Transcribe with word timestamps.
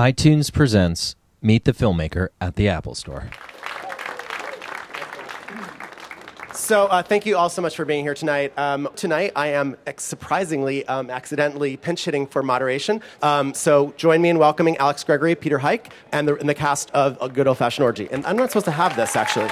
iTunes 0.00 0.50
presents 0.50 1.14
Meet 1.42 1.66
the 1.66 1.72
Filmmaker 1.72 2.28
at 2.40 2.56
the 2.56 2.70
Apple 2.70 2.94
Store. 2.94 3.28
So, 6.54 6.86
uh, 6.86 7.02
thank 7.02 7.26
you 7.26 7.36
all 7.36 7.50
so 7.50 7.60
much 7.60 7.76
for 7.76 7.84
being 7.84 8.02
here 8.02 8.14
tonight. 8.14 8.58
Um, 8.58 8.88
tonight, 8.96 9.32
I 9.36 9.48
am 9.48 9.76
surprisingly 9.98 10.86
um, 10.86 11.10
accidentally 11.10 11.76
pinch 11.76 12.06
hitting 12.06 12.26
for 12.26 12.42
moderation. 12.42 13.02
Um, 13.20 13.52
so, 13.52 13.92
join 13.98 14.22
me 14.22 14.30
in 14.30 14.38
welcoming 14.38 14.78
Alex 14.78 15.04
Gregory, 15.04 15.34
Peter 15.34 15.58
Huyck, 15.58 15.92
and 16.12 16.26
the, 16.26 16.36
and 16.36 16.48
the 16.48 16.54
cast 16.54 16.90
of 16.92 17.18
A 17.20 17.28
Good 17.28 17.46
Old 17.46 17.58
Fashioned 17.58 17.84
Orgy. 17.84 18.08
And 18.10 18.24
I'm 18.24 18.36
not 18.36 18.48
supposed 18.48 18.64
to 18.64 18.72
have 18.72 18.96
this, 18.96 19.16
actually. 19.16 19.50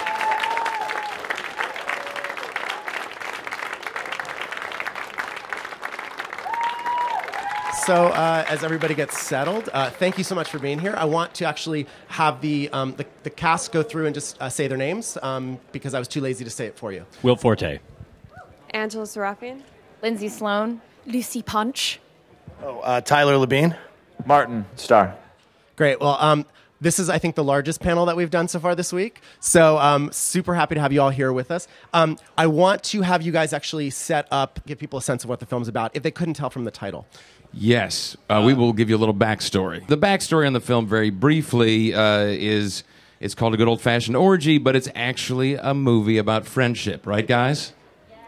So, 7.89 8.09
uh, 8.09 8.45
as 8.47 8.65
everybody 8.65 8.95
gets 8.95 9.19
settled, 9.19 9.71
uh, 9.73 9.89
thank 9.89 10.19
you 10.19 10.25
so 10.25 10.35
much 10.35 10.51
for 10.51 10.59
being 10.59 10.79
here. 10.79 10.95
I 10.99 11.07
want 11.07 11.33
to 11.37 11.47
actually 11.47 11.87
have 12.09 12.43
the, 12.43 12.69
um, 12.69 12.93
the, 12.97 13.07
the 13.23 13.31
cast 13.31 13.73
go 13.73 13.83
through 13.83 14.05
and 14.05 14.15
just 14.15 14.39
uh, 14.43 14.51
say 14.51 14.69
their 14.69 14.77
names 14.77 15.17
um, 15.23 15.59
because 15.73 15.95
I 15.95 15.99
was 15.99 16.07
too 16.07 16.21
lazy 16.21 16.45
to 16.45 16.51
say 16.51 16.67
it 16.67 16.77
for 16.77 16.93
you. 16.93 17.07
Will 17.23 17.35
Forte. 17.35 17.79
Angela 18.73 19.05
Sarafyan. 19.05 19.63
Lindsay 20.03 20.29
Sloane. 20.29 20.83
Lucy 21.07 21.41
Punch. 21.41 21.99
Oh, 22.63 22.81
uh, 22.81 23.01
Tyler 23.01 23.37
Labine. 23.37 23.75
Martin 24.27 24.67
Starr. 24.77 25.17
Great. 25.75 25.99
Well, 25.99 26.19
um, 26.21 26.45
this 26.81 26.99
is, 26.99 27.09
I 27.09 27.19
think, 27.19 27.35
the 27.35 27.45
largest 27.45 27.81
panel 27.81 28.07
that 28.07 28.17
we've 28.17 28.31
done 28.31 28.49
so 28.49 28.61
far 28.61 28.75
this 28.75 28.93
week. 28.93 29.21
So, 29.41 29.79
um, 29.79 30.11
super 30.13 30.55
happy 30.55 30.75
to 30.77 30.81
have 30.81 30.93
you 30.93 31.03
all 31.03 31.11
here 31.11 31.33
with 31.33 31.51
us. 31.51 31.67
Um, 31.93 32.19
I 32.37 32.47
want 32.47 32.83
to 32.85 33.03
have 33.03 33.23
you 33.23 33.33
guys 33.33 33.53
actually 33.53 33.91
set 33.91 34.29
up, 34.31 34.61
give 34.67 34.79
people 34.79 34.99
a 34.99 35.03
sense 35.03 35.25
of 35.25 35.31
what 35.31 35.41
the 35.41 35.47
film's 35.47 35.69
about, 35.69 35.91
if 35.95 36.03
they 36.03 36.11
couldn't 36.11 36.35
tell 36.35 36.51
from 36.51 36.65
the 36.65 36.71
title. 36.71 37.07
Yes, 37.53 38.17
uh, 38.29 38.43
we 38.45 38.55
will 38.55 38.73
give 38.73 38.91
you 38.91 38.97
a 38.97 38.99
little 38.99 39.15
backstory. 39.15 39.87
The 39.87 39.99
backstory 39.99 40.47
on 40.47 40.53
the 40.53 40.61
film, 40.61 40.87
very 40.87 41.11
briefly, 41.11 41.95
uh, 41.95 42.21
is 42.21 42.85
it's 43.21 43.35
called 43.35 43.55
a 43.55 43.57
good 43.57 43.69
old 43.69 43.81
fashioned 43.81 44.17
orgy, 44.17 44.59
but 44.59 44.77
it's 44.77 44.89
actually 44.95 45.55
a 45.55 45.75
movie 45.75 46.19
about 46.19 46.47
friendship, 46.47 47.07
right, 47.07 47.27
guys? 47.27 47.73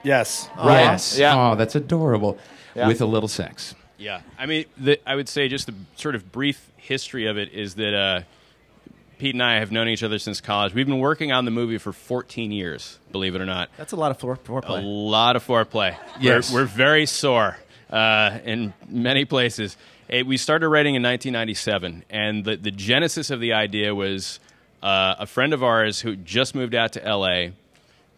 Yes. 0.03 0.49
Yes. 0.57 1.19
Yeah. 1.19 1.53
Oh, 1.53 1.55
that's 1.55 1.75
adorable. 1.75 2.39
Yeah. 2.75 2.89
With 2.89 3.01
a 3.01 3.07
little 3.07 3.29
sex. 3.29 3.75
Yeah, 3.99 4.23
I 4.39 4.47
mean, 4.47 4.65
the, 4.79 4.99
I 5.07 5.15
would 5.15 5.29
say 5.29 5.49
just 5.49 5.67
the 5.67 5.75
sort 5.95 6.15
of 6.15 6.33
brief 6.33 6.71
history 6.79 7.27
of 7.27 7.37
it 7.37 7.53
is 7.53 7.75
that 7.75 7.95
uh, 7.95 8.23
Pete 9.21 9.35
and 9.35 9.43
I 9.43 9.59
have 9.59 9.71
known 9.71 9.87
each 9.89 10.03
other 10.03 10.19
since 10.19 10.41
college. 10.41 10.73
We've 10.73 10.87
been 10.87 10.99
working 10.99 11.31
on 11.31 11.45
the 11.45 11.51
movie 11.51 11.77
for 11.77 11.93
14 11.93 12.51
years, 12.51 12.99
believe 13.13 13.35
it 13.35 13.41
or 13.43 13.47
not. 13.47 13.69
That's 13.77 13.93
a 13.93 13.97
lot 13.97 14.11
of 14.11 14.19
fore- 14.19 14.39
A 14.81 14.81
lot 14.83 15.37
of 15.37 15.47
foreplay. 15.47 15.95
Yes. 16.19 16.51
We're, 16.53 16.63
we're 16.63 16.67
very 16.67 17.05
sore 17.05 17.59
uh, 17.91 18.39
in 18.45 18.73
many 18.89 19.27
places. 19.27 19.77
Eh, 20.09 20.23
we 20.23 20.39
started 20.39 20.69
writing 20.69 20.95
in 20.95 21.03
1997, 21.03 22.05
and 22.09 22.45
the, 22.47 22.57
the 22.57 22.71
genesis 22.71 23.29
of 23.31 23.41
the 23.41 23.53
idea 23.53 23.95
was 23.95 24.41
uh, 24.83 25.17
a 25.19 25.27
friend 25.27 25.53
of 25.53 25.63
ours 25.63 26.01
who 26.01 26.17
just 26.17 26.55
moved 26.55 26.75
out 26.75 26.95
to 26.95 27.01
LA 27.01 27.49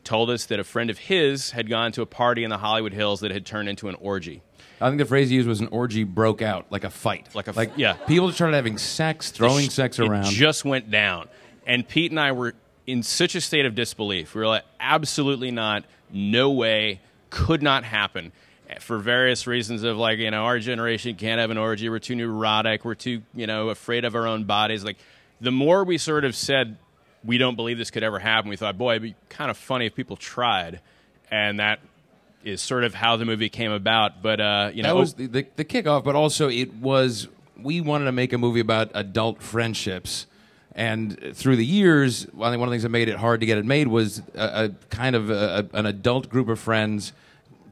told 0.04 0.30
us 0.30 0.46
that 0.46 0.60
a 0.60 0.64
friend 0.64 0.88
of 0.88 0.98
his 0.98 1.50
had 1.50 1.68
gone 1.68 1.90
to 1.92 2.02
a 2.02 2.06
party 2.06 2.44
in 2.44 2.50
the 2.50 2.58
Hollywood 2.58 2.92
Hills 2.92 3.20
that 3.20 3.30
had 3.32 3.44
turned 3.44 3.68
into 3.68 3.88
an 3.88 3.96
orgy. 3.96 4.40
I 4.82 4.88
think 4.88 4.98
the 4.98 5.04
phrase 5.06 5.30
he 5.30 5.36
used 5.36 5.48
was 5.48 5.60
an 5.60 5.68
orgy 5.68 6.04
broke 6.04 6.42
out, 6.42 6.66
like 6.70 6.84
a 6.84 6.90
fight. 6.90 7.28
Like 7.34 7.46
a 7.46 7.50
f- 7.50 7.56
like 7.56 7.72
yeah. 7.76 7.92
People 7.94 8.26
just 8.28 8.38
started 8.38 8.56
having 8.56 8.78
sex, 8.78 9.30
throwing 9.30 9.66
It- 9.66 9.72
sex 9.72 9.98
it 9.98 10.08
around. 10.08 10.24
just 10.26 10.64
went 10.64 10.90
down. 10.90 11.28
And 11.66 11.86
Pete 11.88 12.10
and 12.10 12.18
I 12.20 12.32
were 12.32 12.54
in 12.86 13.02
such 13.02 13.34
a 13.34 13.40
state 13.40 13.64
of 13.64 13.74
disbelief. 13.74 14.34
We 14.34 14.40
were 14.40 14.48
like, 14.48 14.64
absolutely 14.80 15.50
not, 15.52 15.84
no 16.12 16.50
way, 16.50 17.00
could 17.30 17.62
not 17.62 17.84
happen. 17.84 18.32
For 18.80 18.98
various 18.98 19.46
reasons 19.46 19.82
of 19.82 19.98
like, 19.98 20.18
you 20.18 20.30
know, 20.30 20.44
our 20.44 20.58
generation 20.58 21.14
can't 21.16 21.38
have 21.38 21.50
an 21.50 21.58
orgy, 21.58 21.88
we're 21.90 21.98
too 21.98 22.16
neurotic, 22.16 22.84
we're 22.86 22.94
too, 22.94 23.22
you 23.34 23.46
know, 23.46 23.68
afraid 23.68 24.04
of 24.06 24.14
our 24.16 24.26
own 24.26 24.44
bodies. 24.44 24.82
Like 24.82 24.96
the 25.42 25.50
more 25.52 25.84
we 25.84 25.98
sort 25.98 26.24
of 26.24 26.34
said 26.34 26.78
we 27.22 27.36
don't 27.38 27.54
believe 27.54 27.76
this 27.78 27.90
could 27.90 28.02
ever 28.02 28.18
happen, 28.18 28.48
we 28.48 28.56
thought, 28.56 28.78
boy, 28.78 28.92
it'd 28.92 29.02
be 29.02 29.14
kind 29.28 29.50
of 29.50 29.56
funny 29.58 29.86
if 29.86 29.94
people 29.94 30.16
tried. 30.16 30.80
And 31.30 31.60
that 31.60 31.80
is 32.44 32.60
sort 32.60 32.84
of 32.84 32.94
how 32.94 33.16
the 33.16 33.24
movie 33.24 33.48
came 33.48 33.72
about. 33.72 34.22
But 34.22 34.40
uh, 34.40 34.70
you 34.74 34.82
know, 34.82 34.94
that 34.94 35.00
was 35.00 35.14
the, 35.14 35.26
the, 35.26 35.46
the 35.56 35.64
kickoff, 35.64 36.04
but 36.04 36.14
also 36.14 36.48
it 36.48 36.74
was 36.74 37.28
we 37.56 37.80
wanted 37.80 38.06
to 38.06 38.12
make 38.12 38.32
a 38.32 38.38
movie 38.38 38.60
about 38.60 38.90
adult 38.94 39.42
friendships. 39.42 40.26
And 40.74 41.18
through 41.34 41.56
the 41.56 41.66
years, 41.66 42.26
I 42.26 42.50
think 42.50 42.58
one 42.58 42.60
of 42.60 42.60
the 42.60 42.70
things 42.70 42.82
that 42.84 42.88
made 42.88 43.08
it 43.08 43.16
hard 43.16 43.40
to 43.40 43.46
get 43.46 43.58
it 43.58 43.66
made 43.66 43.88
was 43.88 44.22
a, 44.34 44.64
a 44.64 44.68
kind 44.88 45.14
of 45.14 45.28
a, 45.28 45.68
an 45.74 45.84
adult 45.84 46.30
group 46.30 46.48
of 46.48 46.58
friends 46.58 47.12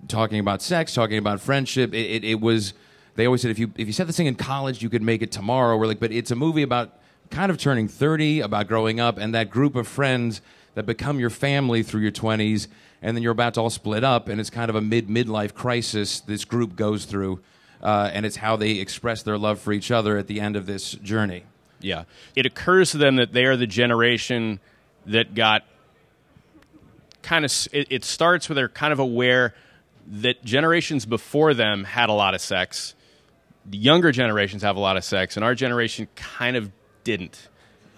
talking 0.06 0.38
about 0.38 0.60
sex, 0.60 0.92
talking 0.92 1.16
about 1.16 1.41
friendship. 1.41 1.94
It, 1.94 2.10
it, 2.10 2.25
it 2.25 2.41
was 2.41 2.75
they 3.16 3.26
always 3.26 3.42
said 3.42 3.50
if 3.50 3.58
you 3.58 3.72
if 3.76 3.87
you 3.87 3.92
set 3.92 4.06
this 4.06 4.16
thing 4.16 4.26
in 4.26 4.34
college, 4.34 4.82
you 4.82 4.91
could 4.91 5.02
make 5.02 5.22
it 5.22 5.32
tomorrow. 5.32 5.76
We're 5.76 5.87
like, 5.87 6.00
but 6.00 6.12
it's 6.12 6.31
a 6.31 6.37
movie 6.37 6.62
about 6.62 6.98
kind 7.31 7.50
of 7.50 7.58
turning 7.58 7.88
thirty, 7.88 8.41
about 8.41 8.69
growing 8.69 9.00
up, 9.00 9.16
and 9.16 9.34
that 9.34 9.50
group 9.50 9.76
of 9.76 9.88
friends 9.88 10.42
that 10.75 10.84
become 10.84 11.19
your 11.19 11.31
family 11.31 11.82
through 11.82 12.02
your 12.02 12.10
twenties, 12.10 12.69
and 13.03 13.16
then 13.16 13.22
you're 13.22 13.33
about 13.33 13.55
to 13.55 13.61
all 13.61 13.71
split 13.71 14.05
up, 14.05 14.28
and 14.28 14.41
it's 14.41 14.50
kind 14.50 14.69
of 14.69 14.77
a 14.77 14.81
mid 14.81 15.09
midlife 15.09 15.55
crisis 15.55 16.21
this 16.21 16.44
group 16.44 16.77
goes 16.77 17.05
through, 17.05 17.41
uh, 17.83 18.11
and 18.12 18.27
it's 18.27 18.37
how 18.37 18.56
they 18.56 18.72
express 18.72 19.22
their 19.22 19.38
love 19.38 19.59
for 19.59 19.72
each 19.72 19.91
other 19.91 20.16
at 20.16 20.27
the 20.27 20.41
end 20.41 20.56
of 20.56 20.66
this 20.66 20.93
journey. 20.93 21.44
Yeah. 21.81 22.05
It 22.37 22.47
occurs 22.47 22.91
to 22.93 22.99
them 22.99 23.16
that 23.16 23.33
they 23.33 23.44
are 23.44 23.56
the 23.56 23.66
generation 23.66 24.61
that 25.06 25.34
got 25.34 25.65
kind 27.22 27.44
of, 27.44 27.53
it, 27.72 27.87
it 27.91 28.05
starts 28.05 28.49
where 28.49 28.55
they're 28.55 28.69
kind 28.69 28.93
of 28.93 28.99
aware 28.99 29.55
that 30.06 30.44
generations 30.44 31.06
before 31.06 31.55
them 31.55 31.84
had 31.84 32.09
a 32.09 32.12
lot 32.12 32.34
of 32.34 32.41
sex. 32.41 32.94
The 33.67 33.78
younger 33.78 34.12
generations 34.12 34.62
have 34.62 34.77
a 34.77 34.81
lot 34.81 34.97
of 34.97 35.05
sex, 35.05 35.37
and 35.37 35.44
our 35.44 35.55
generation 35.55 36.09
kind 36.17 36.56
of 36.56 36.71
didn't. 37.05 37.49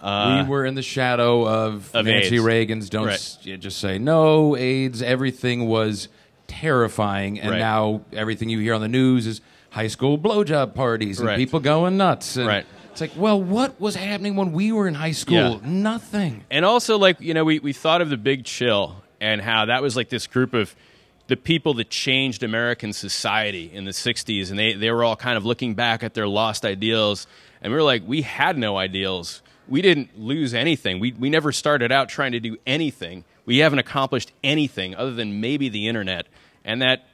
We 0.03 0.09
uh, 0.09 0.45
were 0.45 0.65
in 0.65 0.75
the 0.75 0.81
shadow 0.81 1.47
of, 1.47 1.89
of 1.95 2.05
Nancy 2.05 2.35
AIDS. 2.35 2.43
Reagan's 2.43 2.89
"Don't 2.89 3.05
Right. 3.07 3.13
s- 3.13 3.37
just 3.41 3.79
say 3.79 3.97
no 3.97 4.55
AIDS." 4.57 5.01
Everything 5.01 5.67
was 5.67 6.09
terrifying, 6.47 7.39
and 7.39 7.51
Right. 7.51 7.59
now 7.59 8.01
everything 8.13 8.49
you 8.49 8.59
hear 8.59 8.73
on 8.73 8.81
the 8.81 8.87
news 8.87 9.25
is 9.27 9.41
high 9.71 9.87
school 9.87 10.17
blowjob 10.17 10.75
parties 10.75 11.19
and 11.19 11.27
Right. 11.27 11.37
people 11.37 11.59
going 11.59 11.97
nuts. 11.97 12.35
And 12.37 12.47
Right. 12.47 12.65
It's 12.91 13.01
like, 13.01 13.11
well, 13.15 13.41
what 13.41 13.81
was 13.81 13.95
happening 13.95 14.35
when 14.35 14.51
we 14.51 14.71
were 14.71 14.87
in 14.87 14.93
high 14.93 15.13
school? 15.13 15.35
Yeah. 15.35 15.57
Nothing. 15.63 16.43
and 16.51 16.63
also 16.63 16.97
like 16.97 17.19
you 17.19 17.33
know 17.33 17.43
we, 17.43 17.59
we 17.59 17.73
thought 17.73 18.01
of 18.01 18.09
the 18.09 18.17
big 18.17 18.43
chill 18.45 18.97
and 19.19 19.41
how 19.41 19.65
that 19.65 19.81
was 19.81 19.95
like 19.95 20.09
this 20.09 20.27
group 20.27 20.53
of 20.53 20.75
the 21.27 21.37
people 21.37 21.73
that 21.75 21.89
changed 21.89 22.43
american 22.43 22.91
society 22.93 23.71
in 23.73 23.85
the 23.85 23.91
60s 23.91 24.49
and 24.51 24.59
they, 24.59 24.73
they 24.73 24.91
were 24.91 25.03
all 25.03 25.15
kind 25.15 25.37
of 25.37 25.45
looking 25.45 25.73
back 25.73 26.03
at 26.03 26.13
their 26.13 26.27
lost 26.27 26.65
ideals 26.65 27.25
and 27.61 27.71
we 27.71 27.77
were 27.77 27.83
like 27.83 28.03
we 28.05 28.21
had 28.21 28.57
no 28.57 28.77
ideals 28.77 29.41
we 29.67 29.81
didn't 29.81 30.19
lose 30.19 30.53
anything. 30.53 30.99
We, 30.99 31.13
we 31.13 31.29
never 31.29 31.51
started 31.51 31.91
out 31.91 32.09
trying 32.09 32.33
to 32.33 32.39
do 32.39 32.57
anything. 32.65 33.23
We 33.45 33.59
haven't 33.59 33.79
accomplished 33.79 34.31
anything 34.43 34.95
other 34.95 35.13
than 35.13 35.41
maybe 35.41 35.69
the 35.69 35.87
internet. 35.87 36.27
And 36.63 36.81
that 36.81 37.05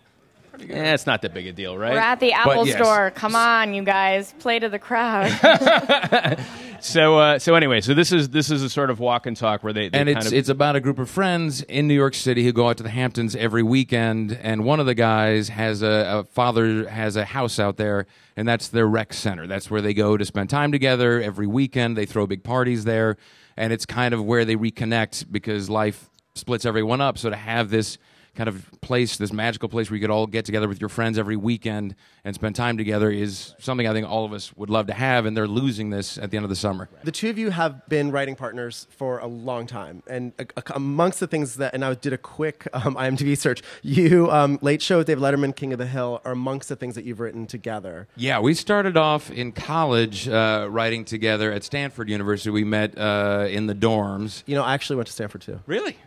eh, 0.61 0.93
it's 0.93 1.05
not 1.05 1.21
that 1.21 1.33
big 1.33 1.47
a 1.47 1.51
deal 1.51 1.77
right 1.77 1.93
We're 1.93 1.99
at 1.99 2.19
the 2.19 2.33
Apple 2.33 2.65
yes. 2.65 2.75
Store. 2.75 3.11
Come 3.11 3.35
on, 3.35 3.73
you 3.73 3.83
guys. 3.83 4.33
Play 4.39 4.59
to 4.59 4.69
the 4.69 4.79
crowd. 4.79 5.29
so 6.81 7.17
uh, 7.17 7.39
so 7.39 7.55
anyway 7.55 7.81
so 7.81 7.93
this 7.93 8.11
is 8.11 8.29
this 8.29 8.49
is 8.49 8.63
a 8.63 8.69
sort 8.69 8.89
of 8.89 8.99
walk 8.99 9.25
and 9.25 9.35
talk 9.35 9.63
where 9.63 9.73
they, 9.73 9.89
they 9.89 9.99
and 9.99 10.07
kind 10.07 10.17
it's 10.17 10.27
of 10.27 10.33
it's 10.33 10.49
about 10.49 10.75
a 10.75 10.79
group 10.79 10.99
of 10.99 11.09
friends 11.09 11.61
in 11.63 11.87
New 11.87 11.93
York 11.93 12.13
City 12.13 12.43
who 12.43 12.51
go 12.51 12.69
out 12.69 12.77
to 12.77 12.83
the 12.83 12.89
Hamptons 12.89 13.35
every 13.35 13.63
weekend, 13.63 14.31
and 14.41 14.63
one 14.63 14.79
of 14.79 14.85
the 14.85 14.95
guys 14.95 15.49
has 15.49 15.81
a, 15.81 16.19
a 16.19 16.23
father 16.25 16.87
has 16.89 17.15
a 17.15 17.25
house 17.25 17.59
out 17.59 17.77
there, 17.77 18.05
and 18.35 18.47
that's 18.47 18.69
their 18.69 18.87
rec 18.87 19.13
center. 19.13 19.47
That's 19.47 19.69
where 19.69 19.81
they 19.81 19.93
go 19.93 20.17
to 20.17 20.25
spend 20.25 20.49
time 20.49 20.71
together 20.71 21.21
every 21.21 21.47
weekend. 21.47 21.97
They 21.97 22.05
throw 22.05 22.27
big 22.27 22.43
parties 22.43 22.85
there, 22.85 23.17
and 23.57 23.73
it's 23.73 23.85
kind 23.85 24.13
of 24.13 24.23
where 24.23 24.45
they 24.45 24.55
reconnect 24.55 25.31
because 25.31 25.69
life 25.69 26.09
splits 26.35 26.65
everyone 26.65 27.01
up. 27.01 27.17
So 27.17 27.29
to 27.29 27.35
have 27.35 27.69
this 27.69 27.97
kind 28.39 28.47
of 28.47 28.71
place, 28.79 29.17
this 29.17 29.33
magical 29.33 29.67
place 29.67 29.89
where 29.89 29.97
you 29.97 30.01
could 30.01 30.09
all 30.09 30.25
get 30.25 30.45
together 30.45 30.69
with 30.69 30.79
your 30.79 30.87
friends 30.87 31.17
every 31.17 31.35
weekend 31.35 31.93
and 32.23 32.33
spend 32.33 32.55
time 32.55 32.77
together 32.77 33.11
is 33.11 33.53
something 33.59 33.85
I 33.85 33.91
think 33.91 34.07
all 34.09 34.23
of 34.23 34.31
us 34.31 34.55
would 34.55 34.69
love 34.69 34.87
to 34.87 34.93
have, 34.93 35.25
and 35.25 35.35
they're 35.35 35.45
losing 35.45 35.89
this 35.89 36.17
at 36.17 36.31
the 36.31 36.37
end 36.37 36.45
of 36.45 36.49
the 36.49 36.55
summer. 36.55 36.87
The 37.03 37.11
two 37.11 37.29
of 37.29 37.37
you 37.37 37.49
have 37.49 37.85
been 37.89 38.11
writing 38.11 38.37
partners 38.37 38.87
for 38.91 39.19
a 39.19 39.27
long 39.27 39.67
time, 39.67 40.03
and 40.07 40.31
a, 40.39 40.45
a- 40.55 40.63
amongst 40.75 41.19
the 41.19 41.27
things 41.27 41.57
that, 41.57 41.73
and 41.73 41.83
I 41.83 41.93
did 41.95 42.13
a 42.13 42.17
quick 42.17 42.65
um, 42.71 42.95
IMDb 42.95 43.37
search. 43.37 43.61
You, 43.81 44.31
um, 44.31 44.57
Late 44.61 44.81
Show 44.81 44.99
with 44.99 45.07
Dave 45.07 45.17
Letterman, 45.19 45.53
King 45.53 45.73
of 45.73 45.79
the 45.79 45.87
Hill, 45.87 46.21
are 46.23 46.31
amongst 46.31 46.69
the 46.69 46.77
things 46.77 46.95
that 46.95 47.03
you've 47.03 47.19
written 47.19 47.45
together. 47.45 48.07
Yeah, 48.15 48.39
we 48.39 48.53
started 48.53 48.95
off 48.95 49.29
in 49.29 49.51
college 49.51 50.29
uh, 50.29 50.65
writing 50.69 51.03
together 51.03 51.51
at 51.51 51.65
Stanford 51.65 52.09
University. 52.09 52.51
We 52.51 52.63
met 52.63 52.97
uh, 52.97 53.47
in 53.49 53.67
the 53.67 53.75
dorms. 53.75 54.43
You 54.45 54.55
know, 54.55 54.63
I 54.63 54.75
actually 54.75 54.95
went 54.95 55.07
to 55.07 55.13
Stanford 55.13 55.41
too. 55.41 55.59
Really? 55.65 55.97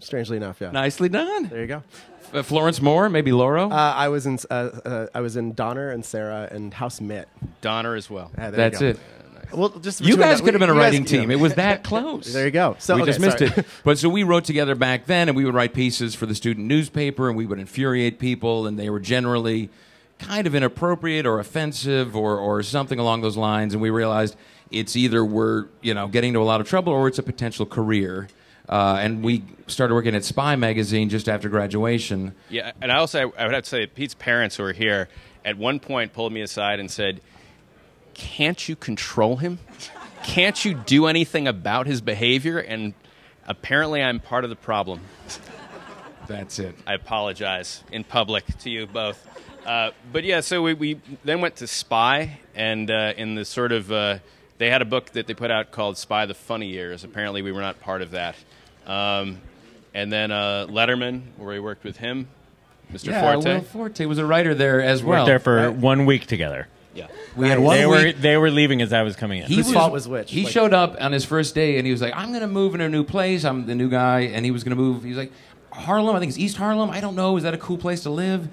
Strangely 0.00 0.36
enough, 0.36 0.60
yeah. 0.60 0.70
Nicely 0.70 1.08
done. 1.08 1.48
There 1.48 1.60
you 1.60 1.66
go. 1.66 1.82
Uh, 2.32 2.42
Florence 2.42 2.80
Moore, 2.80 3.08
maybe 3.10 3.30
Lauro. 3.32 3.68
Uh, 3.70 3.74
I 3.96 4.08
was 4.08 4.26
in 4.26 4.38
uh, 4.50 4.54
uh, 4.54 5.06
I 5.14 5.20
was 5.20 5.36
in 5.36 5.52
Donner 5.54 5.90
and 5.90 6.04
Serra 6.04 6.48
and 6.50 6.72
House 6.72 7.00
Mitt. 7.00 7.28
donner 7.60 7.94
as 7.94 8.08
well 8.08 8.30
Yeah, 8.38 8.50
there 8.50 8.70
That's 8.70 8.80
you 8.80 8.86
it. 8.88 9.00
Well, 9.52 9.68
just 9.68 10.00
You 10.00 10.16
guys 10.16 10.38
that- 10.38 10.44
could 10.44 10.54
have 10.54 10.60
been 10.60 10.70
a 10.70 10.72
you 10.72 10.78
guys- 10.78 10.84
writing 10.92 11.06
you 11.06 11.16
know. 11.18 11.22
team. 11.24 11.30
It 11.30 11.38
was 11.40 11.54
that 11.56 11.84
close. 11.90 12.32
There 12.32 12.46
you 12.46 12.50
go. 12.50 12.74
So 12.78 12.94
we 12.96 13.02
okay, 13.02 13.10
just 13.10 13.20
missed 13.20 13.38
sorry. 13.38 13.50
it. 13.54 13.66
But 13.84 13.98
so 13.98 14.08
we 14.08 14.22
wrote 14.22 14.44
together 14.44 14.74
back 14.74 15.04
then, 15.04 15.28
and 15.28 15.36
we 15.36 15.44
would 15.44 15.54
write 15.54 15.74
pieces 15.74 16.14
for 16.14 16.24
the 16.24 16.34
student 16.34 16.66
newspaper, 16.66 17.28
and 17.28 17.36
we 17.36 17.44
would 17.44 17.58
infuriate 17.58 18.18
people, 18.18 18.66
and 18.66 18.78
they 18.78 18.88
were 18.88 19.00
generally 19.00 19.68
kind 20.18 20.46
of 20.46 20.54
inappropriate 20.54 21.26
or 21.26 21.38
offensive 21.38 22.16
or, 22.16 22.38
or 22.38 22.62
something 22.62 22.98
along 22.98 23.20
those 23.20 23.36
lines. 23.36 23.74
And 23.74 23.82
we 23.82 23.90
realized 23.90 24.36
it's 24.70 24.96
either 24.96 25.22
we're 25.22 25.66
you 25.82 25.92
know 25.92 26.08
getting 26.08 26.28
into 26.28 26.40
a 26.40 26.44
lot 26.48 26.62
of 26.62 26.66
trouble 26.68 26.94
or 26.94 27.06
it's 27.06 27.18
a 27.18 27.22
potential 27.22 27.66
career. 27.66 28.28
Uh, 28.68 28.98
and 29.00 29.22
we 29.22 29.42
started 29.66 29.94
working 29.94 30.14
at 30.14 30.24
Spy 30.24 30.56
magazine 30.56 31.08
just 31.08 31.28
after 31.28 31.48
graduation. 31.48 32.34
Yeah, 32.48 32.72
and 32.80 32.92
I 32.92 32.96
also 32.96 33.32
I 33.36 33.44
would 33.44 33.54
have 33.54 33.64
to 33.64 33.68
say 33.68 33.86
Pete's 33.86 34.14
parents 34.14 34.56
who 34.56 34.62
were 34.62 34.72
here 34.72 35.08
at 35.44 35.58
one 35.58 35.80
point 35.80 36.12
pulled 36.12 36.32
me 36.32 36.40
aside 36.40 36.78
and 36.80 36.90
said, 36.90 37.20
"Can't 38.14 38.68
you 38.68 38.76
control 38.76 39.36
him? 39.36 39.58
Can't 40.22 40.64
you 40.64 40.74
do 40.74 41.06
anything 41.06 41.48
about 41.48 41.86
his 41.86 42.00
behavior?" 42.00 42.58
And 42.58 42.94
apparently, 43.46 44.02
I'm 44.02 44.20
part 44.20 44.44
of 44.44 44.50
the 44.50 44.56
problem. 44.56 45.00
That's 46.28 46.58
it. 46.58 46.76
I 46.86 46.94
apologize 46.94 47.82
in 47.90 48.04
public 48.04 48.46
to 48.58 48.70
you 48.70 48.86
both. 48.86 49.26
Uh, 49.66 49.90
but 50.12 50.24
yeah, 50.24 50.40
so 50.40 50.62
we, 50.62 50.74
we 50.74 51.00
then 51.24 51.40
went 51.40 51.56
to 51.56 51.66
Spy, 51.66 52.38
and 52.54 52.90
uh, 52.90 53.12
in 53.16 53.34
the 53.34 53.44
sort 53.44 53.72
of 53.72 53.92
uh, 53.92 54.18
they 54.58 54.70
had 54.70 54.82
a 54.82 54.84
book 54.84 55.10
that 55.10 55.26
they 55.26 55.34
put 55.34 55.50
out 55.50 55.72
called 55.72 55.98
Spy: 55.98 56.26
The 56.26 56.34
Funny 56.34 56.68
Years. 56.68 57.04
Apparently, 57.04 57.42
we 57.42 57.52
were 57.52 57.60
not 57.60 57.80
part 57.80 58.02
of 58.02 58.12
that. 58.12 58.36
Um, 58.86 59.38
and 59.94 60.12
then 60.12 60.30
uh, 60.30 60.66
Letterman, 60.68 61.22
where 61.36 61.52
he 61.54 61.60
worked 61.60 61.84
with 61.84 61.98
him, 61.98 62.28
Mr. 62.92 63.06
Yeah, 63.10 63.20
Forte. 63.32 63.54
Will 63.54 63.60
Forte 63.62 64.04
was 64.06 64.18
a 64.18 64.26
writer 64.26 64.54
there 64.54 64.80
as 64.82 65.02
well. 65.02 65.20
Worked 65.20 65.26
there 65.26 65.38
for 65.38 65.56
right? 65.56 65.68
one 65.74 66.04
week 66.06 66.26
together. 66.26 66.66
yeah. 66.94 67.06
We 67.36 67.48
had 67.48 67.58
one 67.58 67.76
They 67.78 67.86
week. 67.86 68.16
were 68.16 68.20
they 68.20 68.36
were 68.36 68.50
leaving 68.50 68.82
as 68.82 68.92
I 68.92 69.02
was 69.02 69.16
coming 69.16 69.40
in. 69.42 69.46
He 69.48 69.56
Whose 69.56 69.72
fault 69.72 69.92
was 69.92 70.06
which? 70.08 70.30
He 70.30 70.44
Like- 70.44 70.52
showed 70.52 70.74
up 70.74 70.96
on 71.00 71.12
his 71.12 71.24
first 71.24 71.54
day 71.54 71.76
and 71.78 71.86
he 71.86 71.92
was 71.92 72.02
like, 72.02 72.12
"I'm 72.14 72.28
going 72.28 72.40
to 72.42 72.46
move 72.46 72.74
in 72.74 72.80
a 72.82 72.88
new 72.88 73.04
place. 73.04 73.44
I'm 73.44 73.66
the 73.66 73.74
new 73.74 73.88
guy." 73.88 74.20
And 74.22 74.44
he 74.44 74.50
was 74.50 74.62
going 74.64 74.76
to 74.76 74.82
move. 74.82 75.02
He 75.02 75.08
was 75.10 75.18
like, 75.18 75.32
"Harlem. 75.72 76.14
I 76.16 76.18
think 76.18 76.30
it's 76.30 76.38
East 76.38 76.56
Harlem. 76.58 76.90
I 76.90 77.00
don't 77.00 77.16
know. 77.16 77.36
Is 77.38 77.44
that 77.44 77.54
a 77.54 77.58
cool 77.58 77.78
place 77.78 78.02
to 78.02 78.10
live?" 78.10 78.46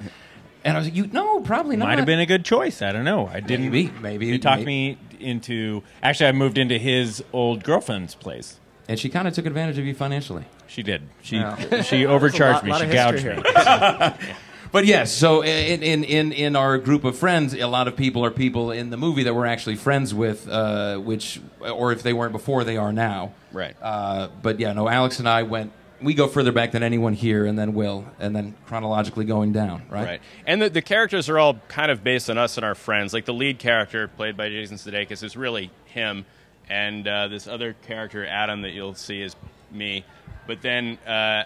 And 0.63 0.75
I 0.75 0.79
was 0.79 0.87
like, 0.87 0.95
"You 0.95 1.07
no, 1.07 1.41
probably 1.41 1.75
not." 1.75 1.87
Might 1.87 1.97
have 1.97 2.05
been 2.05 2.19
a 2.21 2.25
good 2.25 2.45
choice. 2.45 2.81
I 2.81 2.91
don't 2.93 3.03
know. 3.05 3.27
I 3.27 3.39
didn't. 3.41 3.71
Maybe, 3.71 3.91
maybe, 4.01 4.29
He 4.31 4.39
talked 4.39 4.59
may- 4.63 4.91
me 4.91 4.97
into. 5.19 5.83
Actually, 6.01 6.27
I 6.27 6.31
moved 6.33 6.57
into 6.57 6.77
his 6.77 7.21
old 7.33 7.63
girlfriend's 7.65 8.15
place. 8.15 8.57
And 8.89 8.99
she 8.99 9.07
kind 9.07 9.27
of 9.27 9.33
took 9.35 9.45
advantage 9.45 9.77
of 9.77 9.85
you 9.85 9.93
financially. 9.93 10.43
She 10.67 10.83
did. 10.83 11.03
She 11.21 11.37
Yeah. 11.37 11.81
she 11.83 12.05
overcharged 12.15 12.67
lot- 12.67 12.81
me. 12.81 12.87
She 12.87 12.93
gouged 12.93 13.23
me. 13.23 14.35
But 14.71 14.85
yes, 14.85 15.11
so 15.11 15.41
in, 15.43 15.81
in 15.81 16.03
in 16.03 16.31
in 16.31 16.55
our 16.55 16.77
group 16.77 17.03
of 17.03 17.17
friends, 17.17 17.55
a 17.55 17.65
lot 17.65 17.87
of 17.87 17.95
people 17.95 18.23
are 18.23 18.29
people 18.29 18.69
in 18.71 18.91
the 18.91 18.97
movie 18.97 19.23
that 19.23 19.33
we're 19.33 19.47
actually 19.47 19.77
friends 19.77 20.13
with, 20.13 20.47
uh, 20.47 20.97
which, 20.97 21.41
or 21.59 21.91
if 21.91 22.03
they 22.03 22.13
weren't 22.13 22.33
before, 22.33 22.63
they 22.63 22.77
are 22.77 22.93
now. 22.93 23.33
Right. 23.51 23.75
Uh, 23.81 24.27
but 24.43 24.59
yeah, 24.59 24.73
no, 24.73 24.87
Alex 24.87 25.17
and 25.17 25.27
I 25.27 25.41
went. 25.41 25.71
We 26.01 26.13
go 26.13 26.27
further 26.27 26.51
back 26.51 26.71
than 26.73 26.83
anyone 26.83 27.13
here, 27.13 27.45
and 27.47 27.57
then 27.57 27.73
Will, 27.73 28.05
and 28.19 28.35
then 28.35 28.53
chronologically 28.67 29.25
going 29.25 29.53
down. 29.53 29.81
Right. 29.89 30.05
Right. 30.05 30.21
And 30.45 30.61
the, 30.61 30.69
the 30.69 30.83
characters 30.83 31.29
are 31.29 31.39
all 31.39 31.55
kind 31.67 31.89
of 31.89 32.03
based 32.03 32.29
on 32.29 32.37
us 32.37 32.55
and 32.55 32.63
our 32.63 32.75
friends. 32.75 33.11
Like 33.11 33.25
the 33.25 33.33
lead 33.33 33.57
character, 33.57 34.07
played 34.07 34.37
by 34.37 34.49
Jason 34.49 34.77
Sudeikis, 34.77 35.23
is 35.23 35.35
really 35.35 35.71
him. 35.85 36.25
And 36.69 37.07
uh, 37.07 37.27
this 37.27 37.47
other 37.47 37.73
character, 37.87 38.25
Adam, 38.25 38.61
that 38.61 38.71
you'll 38.71 38.93
see 38.93 39.21
is 39.21 39.35
me. 39.71 40.05
But 40.47 40.61
then 40.61 40.97
uh, 41.07 41.43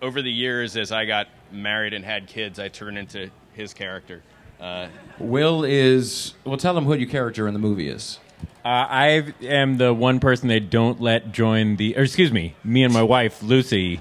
over 0.00 0.22
the 0.22 0.30
years, 0.30 0.76
as 0.76 0.92
I 0.92 1.04
got 1.06 1.28
married 1.50 1.92
and 1.92 2.04
had 2.04 2.26
kids, 2.26 2.58
I 2.58 2.68
turned 2.68 2.98
into 2.98 3.30
his 3.52 3.74
character. 3.74 4.22
Uh, 4.60 4.88
Will 5.18 5.64
is. 5.64 6.34
Well, 6.44 6.56
tell 6.56 6.74
them 6.74 6.84
who 6.84 6.94
your 6.94 7.08
character 7.08 7.48
in 7.48 7.54
the 7.54 7.60
movie 7.60 7.88
is. 7.88 8.18
Uh, 8.64 8.68
I 8.68 9.34
am 9.42 9.78
the 9.78 9.92
one 9.92 10.20
person 10.20 10.48
they 10.48 10.60
don't 10.60 11.00
let 11.00 11.32
join 11.32 11.76
the. 11.76 11.96
Or 11.96 12.02
excuse 12.02 12.30
me, 12.30 12.54
me 12.62 12.84
and 12.84 12.92
my 12.92 13.02
wife 13.02 13.42
Lucy 13.42 14.00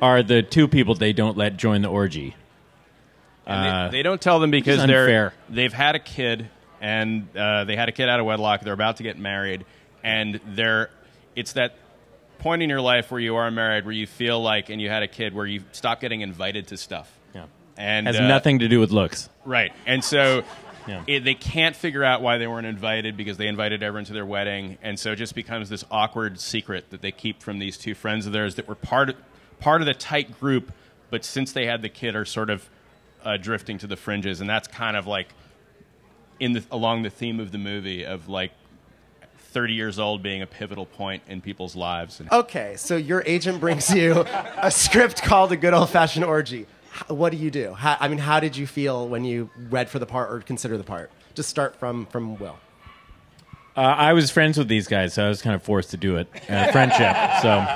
are 0.00 0.22
the 0.22 0.42
two 0.42 0.66
people 0.66 0.94
they 0.96 1.12
don't 1.12 1.36
let 1.36 1.56
join 1.56 1.82
the 1.82 1.88
orgy. 1.88 2.34
and 3.46 3.66
Uh, 3.66 3.88
they, 3.90 3.98
they 3.98 4.02
don't 4.02 4.20
tell 4.20 4.40
them 4.40 4.50
because 4.50 4.84
they're 4.86 5.02
unfair. 5.04 5.34
they've 5.48 5.72
had 5.72 5.94
a 5.94 6.00
kid 6.00 6.48
and 6.80 7.28
uh, 7.36 7.64
they 7.64 7.76
had 7.76 7.88
a 7.88 7.92
kid 7.92 8.08
out 8.08 8.18
of 8.18 8.26
wedlock. 8.26 8.62
They're 8.62 8.72
about 8.72 8.96
to 8.96 9.04
get 9.04 9.16
married, 9.16 9.64
and 10.02 10.40
they're 10.46 10.90
it's 11.34 11.52
that 11.54 11.76
point 12.38 12.62
in 12.62 12.68
your 12.68 12.80
life 12.80 13.10
where 13.10 13.20
you 13.20 13.36
are 13.36 13.50
married, 13.50 13.84
where 13.84 13.94
you 13.94 14.06
feel 14.06 14.42
like, 14.42 14.68
and 14.68 14.80
you 14.80 14.88
had 14.88 15.02
a 15.02 15.08
kid, 15.08 15.32
where 15.32 15.46
you 15.46 15.62
stop 15.72 16.00
getting 16.00 16.20
invited 16.20 16.66
to 16.68 16.76
stuff. 16.76 17.10
Yeah. 17.34 17.46
And 17.76 18.06
Has 18.06 18.16
uh, 18.16 18.26
nothing 18.26 18.58
to 18.58 18.68
do 18.68 18.80
with 18.80 18.90
looks. 18.90 19.28
Right. 19.44 19.72
And 19.86 20.04
so 20.04 20.42
Yeah. 20.88 21.04
it, 21.06 21.24
they 21.24 21.34
can't 21.34 21.76
figure 21.76 22.02
out 22.02 22.20
why 22.20 22.38
they 22.38 22.48
weren't 22.48 22.66
invited 22.66 23.16
because 23.16 23.36
they 23.36 23.46
invited 23.46 23.82
everyone 23.84 24.04
to 24.06 24.12
their 24.12 24.26
wedding. 24.26 24.76
And 24.82 24.98
so 24.98 25.12
it 25.12 25.16
just 25.16 25.36
becomes 25.36 25.68
this 25.68 25.84
awkward 25.90 26.40
secret 26.40 26.90
that 26.90 27.00
they 27.00 27.12
keep 27.12 27.40
from 27.42 27.60
these 27.60 27.78
two 27.78 27.94
friends 27.94 28.26
of 28.26 28.32
theirs 28.32 28.56
that 28.56 28.66
were 28.68 28.74
part 28.74 29.10
of, 29.10 29.16
part 29.60 29.80
of 29.80 29.86
the 29.86 29.94
tight 29.94 30.40
group, 30.40 30.72
but 31.10 31.24
since 31.24 31.52
they 31.52 31.66
had 31.66 31.80
the 31.80 31.88
kid 31.88 32.16
are 32.16 32.24
sort 32.24 32.50
of 32.50 32.68
uh, 33.24 33.36
drifting 33.36 33.78
to 33.78 33.86
the 33.86 33.96
fringes. 33.96 34.40
And 34.40 34.50
that's 34.50 34.66
kind 34.66 34.96
of 34.96 35.06
like 35.06 35.28
in 36.40 36.54
the, 36.54 36.64
along 36.72 37.02
the 37.04 37.10
theme 37.10 37.38
of 37.38 37.52
the 37.52 37.58
movie 37.58 38.04
of 38.04 38.28
like 38.28 38.50
30 39.52 39.74
years 39.74 39.98
old 39.98 40.22
being 40.22 40.42
a 40.42 40.46
pivotal 40.46 40.86
point 40.86 41.22
in 41.28 41.40
people's 41.40 41.76
lives. 41.76 42.20
And 42.20 42.30
Okay, 42.32 42.74
so 42.76 42.96
your 42.96 43.22
agent 43.26 43.60
brings 43.60 43.94
you 43.94 44.24
a 44.56 44.70
script 44.70 45.22
called 45.22 45.52
A 45.52 45.56
Good 45.56 45.74
Old 45.74 45.90
Fashioned 45.90 46.24
Orgy. 46.24 46.66
What 47.08 47.30
do 47.32 47.38
you 47.38 47.50
do? 47.50 47.74
How, 47.74 47.96
I 48.00 48.08
mean, 48.08 48.18
how 48.18 48.40
did 48.40 48.56
you 48.56 48.66
feel 48.66 49.08
when 49.08 49.24
you 49.24 49.50
read 49.70 49.88
for 49.88 49.98
the 49.98 50.06
part 50.06 50.30
or 50.32 50.40
consider 50.40 50.76
the 50.76 50.84
part? 50.84 51.10
Just 51.34 51.48
start 51.48 51.76
from, 51.76 52.06
from 52.06 52.38
Will. 52.38 52.58
Uh, 53.74 53.80
I 53.80 54.12
was 54.12 54.30
friends 54.30 54.58
with 54.58 54.68
these 54.68 54.86
guys, 54.86 55.14
so 55.14 55.24
I 55.24 55.28
was 55.28 55.40
kind 55.40 55.54
of 55.54 55.62
forced 55.62 55.90
to 55.92 55.96
do 55.96 56.16
it. 56.16 56.28
Uh, 56.48 56.70
friendship. 56.72 57.16
So 57.40 57.66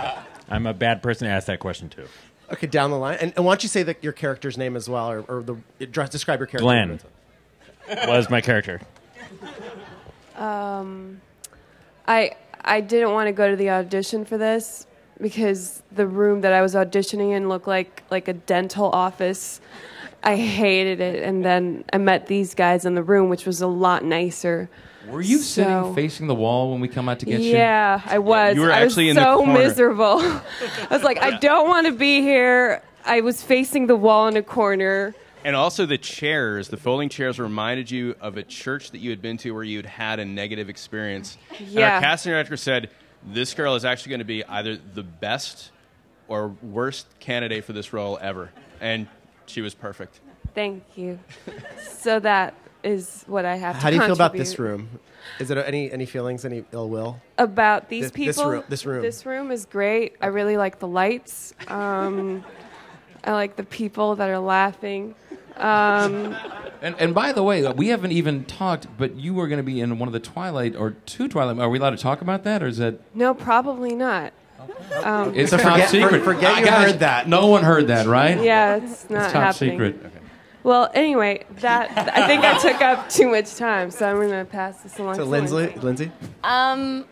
I'm 0.50 0.66
a 0.66 0.74
bad 0.74 1.02
person 1.02 1.26
to 1.26 1.32
ask 1.32 1.46
that 1.46 1.58
question 1.60 1.88
to. 1.90 2.06
Okay, 2.52 2.66
down 2.66 2.90
the 2.90 2.98
line. 2.98 3.16
And, 3.20 3.32
and 3.36 3.44
why 3.44 3.52
don't 3.52 3.62
you 3.62 3.68
say 3.70 3.82
the, 3.82 3.96
your 4.02 4.12
character's 4.12 4.56
name 4.58 4.76
as 4.76 4.88
well, 4.88 5.10
or, 5.10 5.20
or 5.22 5.42
the, 5.42 5.56
address- 5.80 6.10
describe 6.10 6.38
your 6.38 6.46
character? 6.46 6.64
Glenn 6.64 7.00
was 8.06 8.28
my 8.30 8.40
character. 8.40 8.80
I 12.08 12.32
I 12.64 12.80
didn't 12.80 13.12
want 13.12 13.28
to 13.28 13.32
go 13.32 13.50
to 13.50 13.56
the 13.56 13.70
audition 13.70 14.24
for 14.24 14.36
this 14.38 14.86
because 15.20 15.82
the 15.92 16.06
room 16.06 16.40
that 16.42 16.52
I 16.52 16.62
was 16.62 16.74
auditioning 16.74 17.32
in 17.36 17.48
looked 17.48 17.66
like 17.66 18.02
like 18.10 18.28
a 18.28 18.32
dental 18.34 18.90
office. 18.90 19.60
I 20.22 20.34
hated 20.36 21.00
it, 21.00 21.22
and 21.22 21.44
then 21.44 21.84
I 21.92 21.98
met 21.98 22.26
these 22.26 22.54
guys 22.54 22.84
in 22.84 22.96
the 22.96 23.02
room, 23.02 23.28
which 23.28 23.46
was 23.46 23.60
a 23.60 23.66
lot 23.68 24.02
nicer. 24.04 24.68
Were 25.08 25.20
you 25.20 25.38
So- 25.38 25.62
sitting 25.62 25.94
facing 25.94 26.26
the 26.26 26.34
wall 26.34 26.72
when 26.72 26.80
we 26.80 26.88
come 26.88 27.08
out 27.08 27.20
to 27.20 27.26
get 27.26 27.40
you? 27.40 27.52
Yeah, 27.52 28.00
I 28.04 28.18
was. 28.18 28.56
you 28.56 28.62
were 28.62 28.72
I 28.72 28.82
was 28.82 28.92
actually 28.92 29.10
in 29.10 29.14
the 29.16 29.22
so 29.22 29.36
corner. 29.36 29.52
miserable. 29.52 30.18
I 30.20 30.42
was 30.90 31.04
like, 31.04 31.18
I 31.22 31.38
don't 31.38 31.68
want 31.68 31.86
to 31.86 31.92
be 31.92 32.22
here. 32.22 32.82
I 33.04 33.20
was 33.20 33.40
facing 33.40 33.86
the 33.86 33.94
wall 33.94 34.26
in 34.26 34.36
a 34.36 34.42
corner. 34.42 35.14
And 35.44 35.54
also 35.54 35.86
the 35.86 35.98
chairs, 35.98 36.68
the 36.68 36.76
folding 36.76 37.08
chairs 37.08 37.38
reminded 37.38 37.90
you 37.90 38.16
of 38.20 38.36
a 38.36 38.42
church 38.42 38.90
that 38.90 38.98
you 38.98 39.10
had 39.10 39.22
been 39.22 39.36
to 39.38 39.52
where 39.52 39.62
you'd 39.62 39.86
had 39.86 40.18
a 40.18 40.24
negative 40.24 40.68
experience. 40.68 41.38
And 41.58 41.68
Yeah. 41.68 41.94
our 41.96 42.00
casting 42.00 42.32
director 42.32 42.56
said, 42.56 42.90
this 43.24 43.54
girl 43.54 43.74
is 43.76 43.84
actually 43.84 44.10
going 44.10 44.18
to 44.20 44.24
be 44.24 44.44
either 44.44 44.76
the 44.76 45.02
best 45.02 45.70
or 46.28 46.48
worst 46.62 47.06
candidate 47.20 47.64
for 47.64 47.72
this 47.72 47.92
role 47.92 48.18
ever. 48.20 48.50
And 48.80 49.06
she 49.46 49.60
was 49.60 49.74
perfect. 49.74 50.20
Thank 50.54 50.82
you. 50.96 51.18
so 51.80 52.18
that 52.20 52.54
is 52.82 53.24
what 53.26 53.44
I 53.44 53.56
have 53.56 53.76
to 53.76 53.80
How 53.82 53.90
do 53.90 53.96
you 53.96 54.02
feel 54.02 54.12
about 54.12 54.32
this 54.32 54.58
room? 54.58 54.88
Is 55.40 55.50
it 55.50 55.58
any, 55.58 55.90
any 55.90 56.06
feelings, 56.06 56.44
any 56.44 56.64
ill 56.72 56.88
will? 56.88 57.20
about 57.38 57.88
these 57.88 58.04
This- 58.10 58.12
this 58.12 58.36
people. 58.36 58.50
room- 58.50 58.64
this 58.68 58.86
room. 58.86 59.02
This 59.02 59.26
room 59.26 59.50
is 59.52 59.66
great. 59.66 60.16
I 60.20 60.26
really 60.28 60.56
like 60.56 60.78
the 60.78 60.88
lights. 60.88 61.52
Um, 61.68 62.44
I 63.24 63.32
like 63.32 63.56
the 63.56 63.64
people 63.64 64.14
that 64.16 64.30
are 64.30 64.38
laughing. 64.38 65.14
Um, 65.56 66.36
And, 66.82 66.94
and 66.98 67.14
by 67.14 67.32
the 67.32 67.42
way, 67.42 67.66
we 67.72 67.88
haven't 67.88 68.12
even 68.12 68.44
talked, 68.44 68.86
but 68.98 69.16
you 69.16 69.32
were 69.34 69.48
going 69.48 69.58
to 69.58 69.62
be 69.64 69.80
in 69.80 69.98
one 69.98 70.08
of 70.08 70.12
the 70.12 70.20
Twilight 70.20 70.76
or 70.76 70.90
two 71.06 71.26
Twilight. 71.26 71.58
Are 71.58 71.70
we 71.70 71.78
allowed 71.78 71.90
to 71.90 71.96
talk 71.96 72.20
about 72.20 72.44
that, 72.44 72.62
or 72.62 72.66
is 72.66 72.76
that? 72.76 73.00
no, 73.14 73.32
probably 73.34 73.94
not. 73.94 74.32
Um, 75.02 75.32
It's 75.34 75.50
So 75.50 75.56
top 75.58 75.80
secret. 75.88 76.18
for- 76.18 76.34
forget 76.34 76.58
you 76.58 76.66
guys, 76.66 76.90
heard 76.92 77.00
that. 77.00 77.28
No 77.28 77.46
one 77.46 77.62
heard 77.64 77.86
that, 77.88 78.06
right? 78.06 78.40
yeah, 78.42 78.76
it's 78.76 79.08
not 79.08 79.24
It's 79.24 79.32
top 79.32 79.42
happening. 79.54 79.70
secret. 79.72 80.12
Well, 80.64 80.90
anyway, 80.94 81.44
that 81.60 81.90
I 82.14 82.26
think 82.26 82.44
I 82.44 82.58
took 82.58 82.82
up 82.82 83.08
too 83.08 83.28
much 83.30 83.54
time, 83.56 83.90
so 83.90 84.08
I'm 84.10 84.16
going 84.16 84.30
to 84.30 84.44
pass 84.44 84.82
this 84.82 84.98
along. 84.98 85.14
So, 85.14 85.24
to 85.24 85.30
Lindsay, 85.30 85.72
Lindsay? 85.80 86.10
Um, 86.44 87.04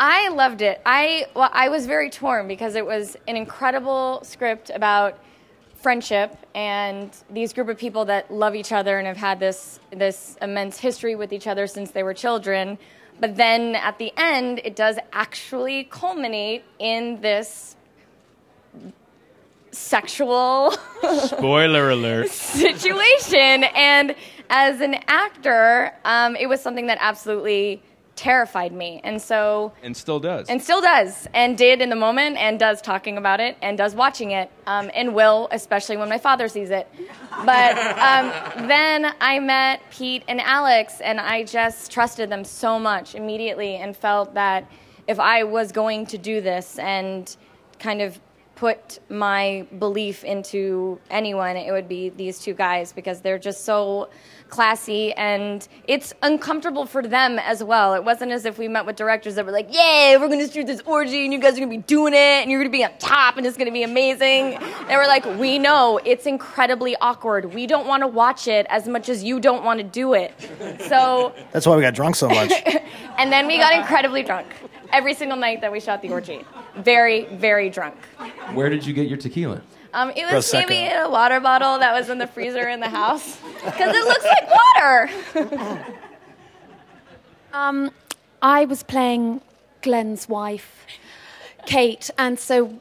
I 0.00 0.28
loved 0.28 0.62
it. 0.62 0.80
I 0.84 1.26
well, 1.34 1.50
I 1.52 1.68
was 1.70 1.86
very 1.86 2.10
torn 2.10 2.46
because 2.46 2.74
it 2.74 2.84
was 2.84 3.16
an 3.26 3.36
incredible 3.36 4.20
script 4.24 4.70
about 4.74 5.18
friendship 5.80 6.36
and 6.54 7.10
these 7.30 7.52
group 7.52 7.68
of 7.68 7.78
people 7.78 8.04
that 8.06 8.32
love 8.32 8.54
each 8.54 8.72
other 8.72 8.98
and 8.98 9.06
have 9.06 9.16
had 9.16 9.38
this 9.38 9.80
this 9.90 10.36
immense 10.42 10.78
history 10.78 11.14
with 11.14 11.32
each 11.32 11.46
other 11.46 11.66
since 11.66 11.90
they 11.92 12.02
were 12.02 12.14
children. 12.14 12.78
But 13.20 13.36
then 13.36 13.74
at 13.74 13.98
the 13.98 14.12
end, 14.16 14.60
it 14.64 14.76
does 14.76 14.96
actually 15.12 15.84
culminate 15.84 16.64
in 16.78 17.20
this 17.20 17.76
sexual 19.70 20.72
Spoiler 21.26 21.90
alert. 21.90 22.28
situation. 22.30 23.64
And 23.74 24.14
as 24.50 24.80
an 24.80 24.96
actor, 25.06 25.92
um, 26.04 26.36
it 26.36 26.48
was 26.48 26.60
something 26.60 26.86
that 26.86 26.98
absolutely 27.00 27.82
terrified 28.18 28.72
me. 28.72 29.00
And 29.04 29.22
so 29.22 29.72
and 29.82 29.96
still 29.96 30.18
does. 30.18 30.48
and 30.48 30.60
still 30.60 30.80
does, 30.80 31.28
and 31.32 31.56
did 31.56 31.80
in 31.80 31.88
the 31.88 31.96
moment, 31.96 32.36
and 32.36 32.58
does 32.58 32.82
talking 32.82 33.16
about 33.16 33.38
it, 33.38 33.56
and 33.62 33.78
does 33.78 33.94
watching 33.94 34.32
it, 34.32 34.50
um, 34.66 34.90
and 34.92 35.14
will, 35.14 35.48
especially 35.52 35.96
when 35.96 36.08
my 36.08 36.18
father 36.18 36.48
sees 36.48 36.70
it. 36.70 36.88
But 37.44 37.78
um, 37.78 38.66
then 38.66 39.14
I 39.20 39.38
met 39.38 39.80
Pete 39.90 40.24
and 40.26 40.40
Alex, 40.40 41.00
and 41.00 41.20
I 41.20 41.44
just 41.44 41.92
trusted 41.92 42.28
them 42.28 42.44
so 42.44 42.78
much 42.78 43.14
immediately, 43.14 43.76
and 43.76 43.96
felt 43.96 44.34
that 44.34 44.68
if 45.06 45.20
I 45.20 45.44
was 45.44 45.70
going 45.70 46.06
to 46.06 46.18
do 46.18 46.40
this 46.40 46.78
and 46.80 47.34
kind 47.78 48.02
of 48.02 48.18
put 48.56 48.98
my 49.08 49.64
belief 49.78 50.24
into 50.24 50.98
anyone, 51.08 51.56
it 51.56 51.70
would 51.70 51.88
be 51.88 52.08
these 52.08 52.40
two 52.40 52.52
guys 52.54 52.92
because 52.92 53.20
they're 53.20 53.38
just 53.38 53.64
so 53.64 54.08
classy 54.48 55.12
and 55.14 55.66
it's 55.86 56.14
uncomfortable 56.22 56.86
for 56.86 57.02
them 57.02 57.38
as 57.38 57.62
well. 57.62 57.94
It 57.94 58.04
wasn't 58.04 58.32
as 58.32 58.44
if 58.44 58.58
we 58.58 58.68
met 58.68 58.86
with 58.86 58.96
directors 58.96 59.34
that 59.36 59.46
were 59.46 59.52
like, 59.52 59.72
yay, 59.72 60.16
we're 60.18 60.28
going 60.28 60.46
to 60.46 60.52
shoot 60.52 60.66
this 60.66 60.80
orgy 60.86 61.24
and 61.24 61.32
you 61.32 61.38
guys 61.38 61.54
are 61.54 61.60
going 61.60 61.70
to 61.70 61.76
be 61.76 61.82
doing 61.82 62.14
it 62.14 62.42
and 62.42 62.50
you're 62.50 62.60
going 62.60 62.70
to 62.70 62.76
be 62.76 62.84
on 62.84 62.90
top 62.98 63.36
and 63.36 63.46
it's 63.46 63.56
going 63.56 63.66
to 63.66 63.72
be 63.72 63.82
amazing." 63.82 64.58
They 64.88 64.96
were 64.96 65.06
like, 65.06 65.24
"We 65.38 65.58
know 65.58 66.00
it's 66.04 66.26
incredibly 66.26 66.96
awkward. 66.96 67.54
We 67.54 67.66
don't 67.66 67.86
want 67.86 68.02
to 68.02 68.06
watch 68.06 68.48
it 68.48 68.66
as 68.68 68.88
much 68.88 69.08
as 69.08 69.22
you 69.22 69.40
don't 69.40 69.64
want 69.64 69.78
to 69.78 69.84
do 69.84 70.14
it." 70.14 70.34
So, 70.88 71.32
That's 71.52 71.66
why 71.66 71.76
we 71.76 71.82
got 71.82 71.94
drunk 71.94 72.16
so 72.16 72.28
much. 72.28 72.52
and 73.18 73.32
then 73.32 73.46
we 73.46 73.58
got 73.58 73.74
incredibly 73.74 74.22
drunk 74.22 74.46
every 74.92 75.14
single 75.14 75.36
night 75.36 75.60
that 75.60 75.72
we 75.72 75.80
shot 75.80 76.02
the 76.02 76.10
orgy. 76.10 76.44
Very, 76.76 77.24
very 77.36 77.70
drunk. 77.70 77.96
Where 78.54 78.70
did 78.70 78.86
you 78.86 78.92
get 78.92 79.08
your 79.08 79.18
tequila? 79.18 79.62
Um, 79.94 80.10
it 80.10 80.30
was 80.30 80.50
Prosecco. 80.52 80.68
maybe 80.68 80.92
in 80.92 80.96
a 81.00 81.08
water 81.10 81.40
bottle 81.40 81.78
that 81.78 81.92
was 81.92 82.08
in 82.10 82.18
the 82.18 82.26
freezer 82.26 82.68
in 82.68 82.80
the 82.80 82.88
house 82.88 83.38
because 83.64 83.94
it 83.94 84.04
looks 84.04 84.24
like 84.24 84.48
water. 84.50 85.94
Um, 87.52 87.90
I 88.42 88.66
was 88.66 88.82
playing 88.82 89.40
Glenn's 89.80 90.28
wife, 90.28 90.84
Kate, 91.64 92.10
and 92.18 92.38
so 92.38 92.78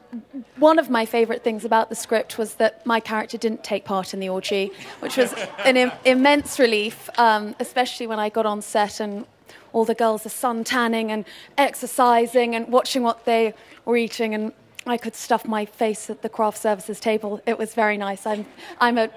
one 0.57 0.77
of 0.77 0.89
my 0.89 1.05
favourite 1.05 1.41
things 1.41 1.63
about 1.63 1.89
the 1.89 1.95
script 1.95 2.37
was 2.37 2.55
that 2.55 2.85
my 2.85 2.99
character 2.99 3.37
didn't 3.37 3.63
take 3.63 3.85
part 3.85 4.13
in 4.13 4.19
the 4.19 4.27
orgy, 4.27 4.71
which 4.99 5.15
was 5.17 5.33
an 5.63 5.77
Im- 5.77 5.91
immense 6.03 6.59
relief, 6.59 7.09
um, 7.17 7.55
especially 7.61 8.07
when 8.07 8.19
I 8.19 8.27
got 8.29 8.45
on 8.45 8.61
set 8.61 8.99
and 8.99 9.25
all 9.71 9.85
the 9.85 9.95
girls 9.95 10.25
are 10.25 10.29
sun 10.29 10.63
tanning 10.65 11.11
and 11.11 11.23
exercising 11.57 12.53
and 12.55 12.67
watching 12.67 13.03
what 13.03 13.23
they 13.25 13.53
were 13.85 13.95
eating 13.97 14.35
and 14.35 14.51
I 14.91 14.97
could 14.97 15.15
stuff 15.15 15.45
my 15.45 15.65
face 15.65 16.09
at 16.09 16.21
the 16.21 16.29
craft 16.29 16.57
services 16.57 16.99
table. 16.99 17.41
It 17.45 17.57
was 17.57 17.73
very 17.73 17.97
nice. 17.97 18.25
I'm, 18.25 18.45
I'm 18.79 18.97
a 18.97 19.09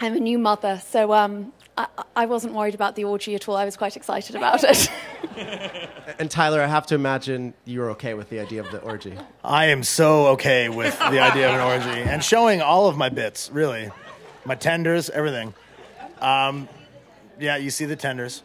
I'm 0.00 0.16
a 0.16 0.20
new 0.20 0.38
mother, 0.38 0.82
so 0.84 1.12
um, 1.12 1.52
I, 1.76 1.86
I 2.16 2.26
wasn't 2.26 2.54
worried 2.54 2.74
about 2.74 2.96
the 2.96 3.04
orgy 3.04 3.34
at 3.36 3.48
all. 3.48 3.56
I 3.56 3.64
was 3.64 3.76
quite 3.76 3.96
excited 3.96 4.36
about 4.36 4.64
it. 4.64 4.90
And 6.18 6.30
Tyler, 6.30 6.60
I 6.60 6.66
have 6.66 6.86
to 6.86 6.94
imagine 6.94 7.54
you're 7.64 7.90
okay 7.92 8.14
with 8.14 8.28
the 8.28 8.38
idea 8.38 8.60
of 8.60 8.70
the 8.70 8.78
orgy. 8.80 9.18
I 9.42 9.66
am 9.66 9.82
so 9.82 10.28
okay 10.28 10.68
with 10.68 10.96
the 10.96 11.18
idea 11.18 11.48
of 11.48 11.54
an 11.54 11.60
orgy 11.60 12.02
and 12.02 12.22
showing 12.22 12.62
all 12.62 12.88
of 12.88 12.96
my 12.96 13.08
bits, 13.08 13.50
really. 13.50 13.90
My 14.44 14.54
tenders, 14.54 15.10
everything. 15.10 15.54
Um, 16.20 16.68
yeah, 17.40 17.56
you 17.56 17.70
see 17.70 17.84
the 17.84 17.96
tenders. 17.96 18.42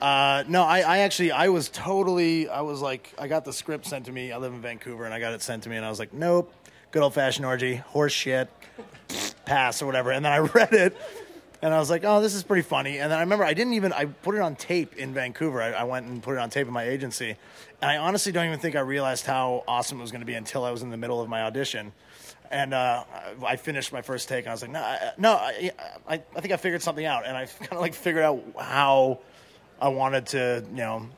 Uh, 0.00 0.44
no, 0.46 0.62
I, 0.62 0.80
I 0.80 0.98
actually, 0.98 1.32
I 1.32 1.48
was 1.48 1.68
totally, 1.70 2.48
I 2.48 2.60
was 2.60 2.80
like, 2.80 3.12
I 3.18 3.26
got 3.26 3.44
the 3.44 3.52
script 3.52 3.86
sent 3.86 4.06
to 4.06 4.12
me. 4.12 4.30
I 4.30 4.36
live 4.38 4.52
in 4.52 4.60
Vancouver 4.60 5.04
and 5.04 5.12
I 5.12 5.18
got 5.18 5.32
it 5.32 5.42
sent 5.42 5.64
to 5.64 5.68
me 5.68 5.76
and 5.76 5.84
I 5.84 5.90
was 5.90 5.98
like, 5.98 6.12
nope, 6.12 6.52
good 6.92 7.02
old 7.02 7.14
fashioned 7.14 7.44
orgy, 7.44 7.76
horse 7.76 8.12
shit, 8.12 8.48
pass 9.44 9.82
or 9.82 9.86
whatever. 9.86 10.12
And 10.12 10.24
then 10.24 10.32
I 10.32 10.38
read 10.54 10.72
it 10.72 10.96
and 11.62 11.74
I 11.74 11.78
was 11.80 11.90
like, 11.90 12.04
oh, 12.04 12.20
this 12.20 12.34
is 12.34 12.44
pretty 12.44 12.62
funny. 12.62 12.98
And 12.98 13.10
then 13.10 13.18
I 13.18 13.22
remember 13.22 13.44
I 13.44 13.54
didn't 13.54 13.72
even, 13.72 13.92
I 13.92 14.04
put 14.04 14.36
it 14.36 14.40
on 14.40 14.54
tape 14.54 14.96
in 14.96 15.12
Vancouver. 15.12 15.60
I, 15.60 15.72
I 15.72 15.84
went 15.84 16.06
and 16.06 16.22
put 16.22 16.34
it 16.34 16.38
on 16.38 16.50
tape 16.50 16.68
in 16.68 16.72
my 16.72 16.84
agency. 16.84 17.30
And 17.82 17.90
I 17.90 17.96
honestly 17.96 18.30
don't 18.30 18.46
even 18.46 18.60
think 18.60 18.76
I 18.76 18.80
realized 18.80 19.26
how 19.26 19.64
awesome 19.66 19.98
it 19.98 20.02
was 20.02 20.12
going 20.12 20.20
to 20.20 20.26
be 20.26 20.34
until 20.34 20.64
I 20.64 20.70
was 20.70 20.82
in 20.82 20.90
the 20.90 20.96
middle 20.96 21.20
of 21.20 21.28
my 21.28 21.42
audition. 21.42 21.92
And 22.52 22.72
uh, 22.72 23.04
I 23.44 23.56
finished 23.56 23.92
my 23.92 24.00
first 24.00 24.28
take, 24.28 24.44
and 24.46 24.48
I 24.48 24.54
was 24.54 24.62
like, 24.62 24.70
"No, 24.70 24.80
I, 24.80 25.12
no, 25.18 25.32
I, 25.34 25.70
I, 26.08 26.14
I 26.14 26.40
think 26.40 26.50
I 26.50 26.56
figured 26.56 26.80
something 26.80 27.04
out." 27.04 27.26
And 27.26 27.36
I 27.36 27.44
kind 27.58 27.72
of 27.72 27.80
like 27.80 27.92
figured 27.92 28.24
out 28.24 28.42
how 28.58 29.18
I 29.80 29.88
wanted 29.88 30.26
to, 30.28 30.64
you 30.70 30.76
know, 30.76 31.08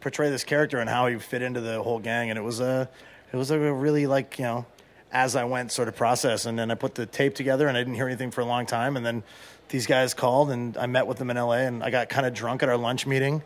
portray 0.00 0.30
this 0.30 0.44
character 0.44 0.78
and 0.78 0.88
how 0.88 1.06
he 1.06 1.18
fit 1.18 1.42
into 1.42 1.60
the 1.60 1.82
whole 1.82 1.98
gang. 1.98 2.30
And 2.30 2.38
it 2.38 2.42
was 2.42 2.60
a, 2.60 2.88
it 3.32 3.36
was 3.36 3.50
a 3.50 3.58
really 3.58 4.06
like, 4.06 4.38
you 4.38 4.44
know, 4.44 4.66
as 5.12 5.36
I 5.36 5.44
went 5.44 5.72
sort 5.72 5.88
of 5.88 5.96
process. 5.96 6.46
And 6.46 6.58
then 6.58 6.70
I 6.70 6.74
put 6.74 6.94
the 6.94 7.06
tape 7.06 7.34
together, 7.34 7.68
and 7.68 7.76
I 7.76 7.80
didn't 7.80 7.94
hear 7.94 8.06
anything 8.06 8.30
for 8.30 8.40
a 8.40 8.46
long 8.46 8.66
time. 8.66 8.96
And 8.96 9.04
then 9.04 9.22
these 9.68 9.86
guys 9.86 10.14
called, 10.14 10.50
and 10.50 10.76
I 10.76 10.86
met 10.86 11.06
with 11.06 11.18
them 11.18 11.30
in 11.30 11.36
LA, 11.36 11.52
and 11.52 11.82
I 11.82 11.90
got 11.90 12.08
kind 12.08 12.26
of 12.26 12.34
drunk 12.34 12.62
at 12.62 12.68
our 12.68 12.76
lunch 12.76 13.06
meeting. 13.06 13.42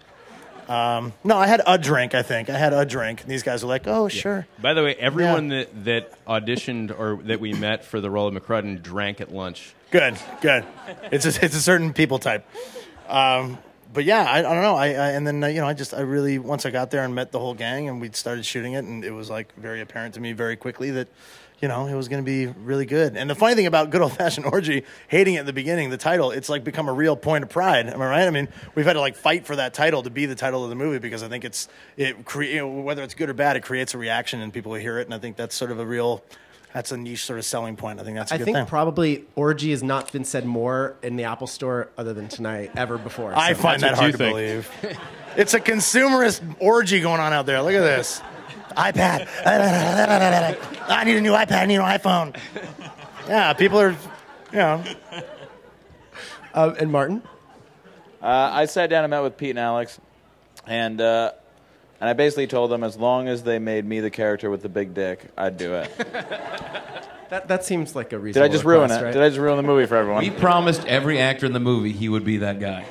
Um, 0.69 1.12
no, 1.23 1.37
I 1.37 1.47
had 1.47 1.61
a 1.66 1.76
drink. 1.76 2.14
I 2.14 2.23
think 2.23 2.49
I 2.49 2.57
had 2.57 2.73
a 2.73 2.87
drink. 2.87 3.21
And 3.21 3.31
these 3.31 3.43
guys 3.43 3.62
were 3.62 3.69
like, 3.69 3.87
"Oh, 3.87 4.09
sure." 4.09 4.47
By 4.62 4.73
the 4.73 4.83
way, 4.83 4.95
everyone 4.95 5.49
that, 5.49 5.85
that 5.85 6.25
auditioned 6.25 6.99
or 6.99 7.23
that 7.25 7.38
we 7.38 7.52
met 7.52 7.85
for 7.85 8.00
the 8.00 8.11
role 8.11 8.28
of 8.28 8.35
McCrudden 8.35 8.83
drank 8.83 9.21
at 9.21 9.31
lunch. 9.31 9.75
Good, 9.90 10.16
good. 10.40 10.64
It's 11.12 11.26
a, 11.26 11.45
it's 11.45 11.54
a 11.54 11.61
certain 11.61 11.93
people 11.93 12.19
type. 12.19 12.49
Um, 13.09 13.59
but 13.95 14.05
yeah, 14.05 14.25
I, 14.25 14.41
I 14.41 14.43
don't 14.43 14.63
know. 14.63 14.75
I, 14.75 14.89
I 14.89 15.11
and 15.13 15.27
then 15.27 15.43
uh, 15.43 15.47
you 15.47 15.61
know, 15.61 15.69
I 15.69 15.73
just 15.73 15.95
I 15.95 16.01
really 16.01 16.39
once 16.39 16.67
I 16.67 16.71
got 16.71 16.91
there 16.91 17.05
and 17.05 17.15
met 17.15 17.33
the 17.33 17.39
whole 17.39 17.55
gang 17.55 17.89
and 17.89 18.01
we 18.01 18.11
started 18.13 18.45
shooting 18.45 18.75
it, 18.75 18.85
and 18.85 19.05
it 19.05 19.13
was 19.13 19.31
like 19.31 19.55
very 19.57 19.81
apparent 19.81 20.15
to 20.15 20.21
me 20.21 20.33
very 20.33 20.57
quickly 20.57 20.91
that 20.91 21.09
you 21.63 21.69
know 21.69 21.87
it 21.87 21.95
was 21.95 22.09
going 22.09 22.23
to 22.23 22.27
be 22.27 22.47
really 22.47 22.87
good. 22.87 23.17
And 23.17 23.31
the 23.31 23.37
funny 23.37 23.55
thing 23.55 23.67
about 23.67 23.91
good 23.91 24.03
old 24.03 24.13
fashioned 24.13 24.47
orgy, 24.47 24.85
hating 25.09 25.35
it 25.35 25.41
in 25.41 25.47
the 25.47 25.53
beginning, 25.53 25.91
the 25.91 25.97
title, 25.97 26.33
it's 26.33 26.49
like 26.49 26.65
become 26.65 26.89
a 26.89 26.93
real 26.93 27.17
point 27.17 27.45
of 27.45 27.51
pride. 27.51 27.89
Am 27.89 28.03
I 28.03 28.07
right? 28.07 28.27
I 28.27 28.31
mean, 28.31 28.49
we've 28.75 28.85
had 28.85 28.95
to 28.95 29.01
like 29.01 29.15
fight 29.15 29.47
for 29.47 29.57
that 29.57 29.73
title 29.73 30.03
to 30.03 30.11
be 30.11 30.27
the 30.27 30.35
title 30.35 30.65
of 30.65 30.71
the 30.71 30.77
movie 30.77 30.99
because 30.99 31.23
I 31.23 31.29
think 31.29 31.45
it's 31.45 31.69
it 31.97 32.25
cre- 32.25 32.65
whether 32.65 33.03
it's 33.03 33.15
good 33.15 33.31
or 33.31 33.35
bad, 33.35 33.57
it 33.57 33.63
creates 33.63 33.95
a 33.95 33.99
reaction 33.99 34.41
and 34.41 34.53
people 34.53 34.75
hear 34.75 34.99
it, 34.99 35.07
and 35.07 35.15
I 35.15 35.19
think 35.19 35.37
that's 35.37 35.55
sort 35.55 35.71
of 35.71 35.79
a 35.79 35.87
real. 35.87 36.23
That's 36.75 36.90
a 36.90 36.97
niche 36.97 37.25
sort 37.25 37.38
of 37.38 37.45
selling 37.45 37.76
point. 37.76 38.00
I 38.00 38.02
think 38.02 38.16
that's 38.16 38.33
a 38.33 38.35
I 38.35 38.38
good 38.38 38.45
think 38.47 38.57
thing. 38.57 38.66
probably 38.66 39.25
orgy 39.37 39.71
has 39.71 39.83
not 39.85 40.11
been 40.12 40.25
said 40.25 40.45
more 40.45 40.97
in 41.04 41.14
the 41.14 41.23
Apple 41.25 41.47
Store 41.47 41.88
other 41.97 42.12
than 42.12 42.26
tonight 42.28 42.73
ever 42.76 42.99
before. 42.99 43.33
I 43.35 43.54
find 43.54 43.81
that 43.83 43.95
hard 43.95 44.16
to 44.16 44.25
you 44.25 44.31
believe. 44.31 44.71
it's 45.37 45.54
a 45.54 45.61
consumerist 45.61 46.43
orgy 46.59 47.00
going 47.00 47.21
on 47.21 47.33
out 47.33 47.47
there. 47.47 47.62
Look 47.62 47.75
at 47.75 47.81
this. 47.81 48.21
iPad. 48.76 49.28
I 50.88 51.04
need 51.04 51.16
a 51.16 51.21
new 51.21 51.31
iPad. 51.31 51.52
I 51.52 51.66
need 51.66 51.76
an 51.76 51.83
iPhone. 51.83 52.37
Yeah, 53.28 53.52
people 53.52 53.81
are, 53.81 53.90
you 53.90 54.59
know. 54.59 54.83
Uh, 56.52 56.75
and 56.78 56.90
Martin, 56.90 57.23
Uh, 58.21 58.50
I 58.52 58.64
sat 58.66 58.90
down 58.90 59.04
and 59.04 59.11
met 59.12 59.23
with 59.23 59.37
Pete 59.37 59.50
and 59.50 59.59
Alex, 59.61 60.00
and 60.66 61.00
uh, 61.00 61.33
and 62.05 62.11
I 62.11 62.13
basically 62.13 62.47
told 62.47 62.71
them 62.71 62.85
as 62.85 62.99
long 62.99 63.29
as 63.29 63.45
they 63.45 63.59
made 63.59 63.87
me 63.87 64.01
the 64.01 64.11
character 64.11 64.51
with 64.51 64.61
the 64.61 64.69
big 64.69 64.93
dick, 64.93 65.25
I'd 65.39 65.57
do 65.57 65.73
it. 65.73 65.91
that, 67.31 67.49
that 67.49 67.65
seems 67.65 67.97
like 67.97 68.13
a 68.13 68.19
reason. 68.19 68.43
Did 68.43 68.51
I 68.51 68.53
just 68.53 68.63
ruin 68.63 68.83
request, 68.83 69.01
it? 69.01 69.05
right? 69.07 69.15
Did 69.15 69.23
I 69.23 69.29
just 69.31 69.41
ruin 69.41 69.57
the 69.57 69.63
movie 69.63 69.87
for 69.87 69.97
everyone? 69.97 70.23
We 70.23 70.29
promised 70.29 70.85
every 70.85 71.19
actor 71.19 71.47
in 71.47 71.55
the 71.55 71.61
movie 71.61 71.93
he 71.93 72.11
would 72.11 72.23
be 72.23 72.37
that 72.37 72.61
guy. 72.61 72.85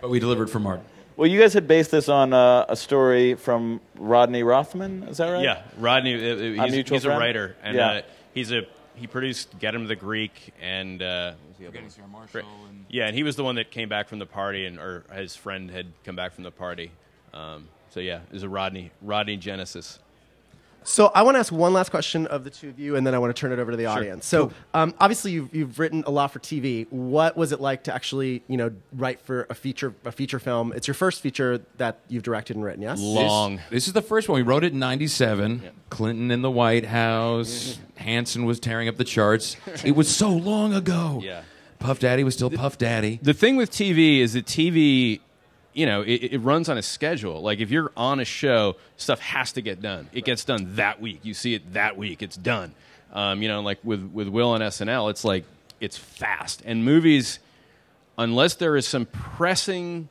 But 0.00 0.10
we 0.10 0.20
delivered 0.20 0.48
for 0.48 0.60
Martin. 0.60 0.84
well, 1.16 1.26
you 1.26 1.40
guys 1.40 1.52
had 1.52 1.66
based 1.66 1.90
this 1.90 2.08
on 2.08 2.32
uh, 2.32 2.66
a 2.68 2.76
story 2.76 3.34
from 3.34 3.80
Rodney 3.96 4.44
Rothman. 4.44 5.02
Is 5.08 5.16
that 5.16 5.30
right? 5.30 5.42
Yeah, 5.42 5.62
Rodney. 5.76 6.14
uh, 6.14 6.62
uh, 6.62 6.66
He's, 6.66 6.72
mutual 6.72 6.98
he's 6.98 7.04
a 7.04 7.10
writer, 7.10 7.56
and 7.64 7.76
Yeah. 7.76 7.90
uh, 7.90 8.02
he's 8.32 8.52
a 8.52 8.62
he 8.94 9.08
produced 9.08 9.58
Get 9.58 9.74
Him 9.74 9.82
to 9.82 9.88
the 9.88 9.96
Greek, 9.96 10.54
and 10.62 11.02
uh, 11.02 11.32
what 11.32 11.48
was 11.82 11.96
the 11.96 12.02
other 12.04 12.44
yeah, 12.88 13.06
and 13.06 13.16
he 13.16 13.24
was 13.24 13.34
the 13.34 13.42
one 13.42 13.56
that 13.56 13.72
came 13.72 13.88
back 13.88 14.08
from 14.08 14.20
the 14.20 14.26
party, 14.26 14.66
and 14.66 14.78
or 14.78 15.02
his 15.12 15.34
friend 15.34 15.68
had 15.68 15.86
come 16.04 16.14
back 16.14 16.32
from 16.32 16.44
the 16.44 16.52
party. 16.52 16.92
Um, 17.32 17.68
so 17.90 18.00
yeah, 18.00 18.20
it 18.28 18.32
was 18.32 18.42
a 18.42 18.48
Rodney 18.48 18.90
Rodney 19.02 19.36
Genesis. 19.36 19.98
So 20.82 21.12
I 21.14 21.22
want 21.22 21.34
to 21.34 21.40
ask 21.40 21.52
one 21.52 21.74
last 21.74 21.90
question 21.90 22.26
of 22.26 22.42
the 22.44 22.50
two 22.50 22.70
of 22.70 22.78
you, 22.78 22.96
and 22.96 23.06
then 23.06 23.14
I 23.14 23.18
want 23.18 23.34
to 23.34 23.38
turn 23.38 23.52
it 23.52 23.58
over 23.58 23.70
to 23.70 23.76
the 23.76 23.86
audience. 23.86 24.24
So 24.24 24.50
um, 24.72 24.94
obviously 24.98 25.32
you've, 25.32 25.54
you've 25.54 25.78
written 25.78 26.02
a 26.06 26.10
lot 26.10 26.32
for 26.32 26.38
TV. 26.38 26.90
What 26.90 27.36
was 27.36 27.52
it 27.52 27.60
like 27.60 27.84
to 27.84 27.94
actually, 27.94 28.42
you 28.48 28.56
know, 28.56 28.72
write 28.94 29.20
for 29.20 29.46
a 29.50 29.54
feature 29.54 29.94
a 30.06 30.12
feature 30.12 30.38
film? 30.38 30.72
It's 30.72 30.88
your 30.88 30.94
first 30.94 31.20
feature 31.20 31.60
that 31.76 31.98
you've 32.08 32.22
directed 32.22 32.56
and 32.56 32.64
written, 32.64 32.82
yes? 32.82 32.98
Long. 33.00 33.56
This, 33.56 33.64
this 33.70 33.86
is 33.88 33.92
the 33.92 34.02
first 34.02 34.28
one. 34.28 34.36
We 34.36 34.42
wrote 34.42 34.64
it 34.64 34.72
in 34.72 34.78
97. 34.78 35.62
Clinton 35.90 36.30
in 36.30 36.40
the 36.40 36.50
White 36.50 36.86
House. 36.86 37.78
Hanson 37.96 38.46
was 38.46 38.58
tearing 38.58 38.88
up 38.88 38.96
the 38.96 39.04
charts. 39.04 39.56
It 39.84 39.96
was 39.96 40.14
so 40.14 40.30
long 40.30 40.72
ago. 40.72 41.20
Yeah. 41.22 41.42
Puff 41.78 41.98
Daddy 41.98 42.24
was 42.24 42.34
still 42.34 42.50
Puff 42.50 42.78
Daddy. 42.78 43.18
The 43.22 43.32
thing 43.34 43.56
with 43.56 43.70
TV 43.70 44.20
is 44.20 44.34
that 44.34 44.44
TV, 44.46 45.20
you 45.72 45.86
know, 45.86 46.02
it, 46.02 46.32
it 46.32 46.38
runs 46.38 46.68
on 46.68 46.78
a 46.78 46.82
schedule. 46.82 47.40
Like 47.40 47.60
if 47.60 47.70
you're 47.70 47.92
on 47.96 48.20
a 48.20 48.24
show, 48.24 48.76
stuff 48.96 49.20
has 49.20 49.52
to 49.52 49.60
get 49.60 49.80
done. 49.80 50.08
It 50.12 50.24
gets 50.24 50.44
done 50.44 50.76
that 50.76 51.00
week. 51.00 51.20
You 51.22 51.34
see 51.34 51.54
it 51.54 51.72
that 51.74 51.96
week. 51.96 52.22
It's 52.22 52.36
done. 52.36 52.74
Um, 53.12 53.42
you 53.42 53.48
know, 53.48 53.60
like 53.60 53.78
with 53.82 54.10
with 54.12 54.28
Will 54.28 54.50
on 54.50 54.60
SNL, 54.60 55.10
it's 55.10 55.24
like 55.24 55.44
it's 55.80 55.96
fast. 55.96 56.62
And 56.64 56.84
movies, 56.84 57.38
unless 58.18 58.54
there 58.54 58.76
is 58.76 58.86
some 58.86 59.06
pressing 59.06 60.08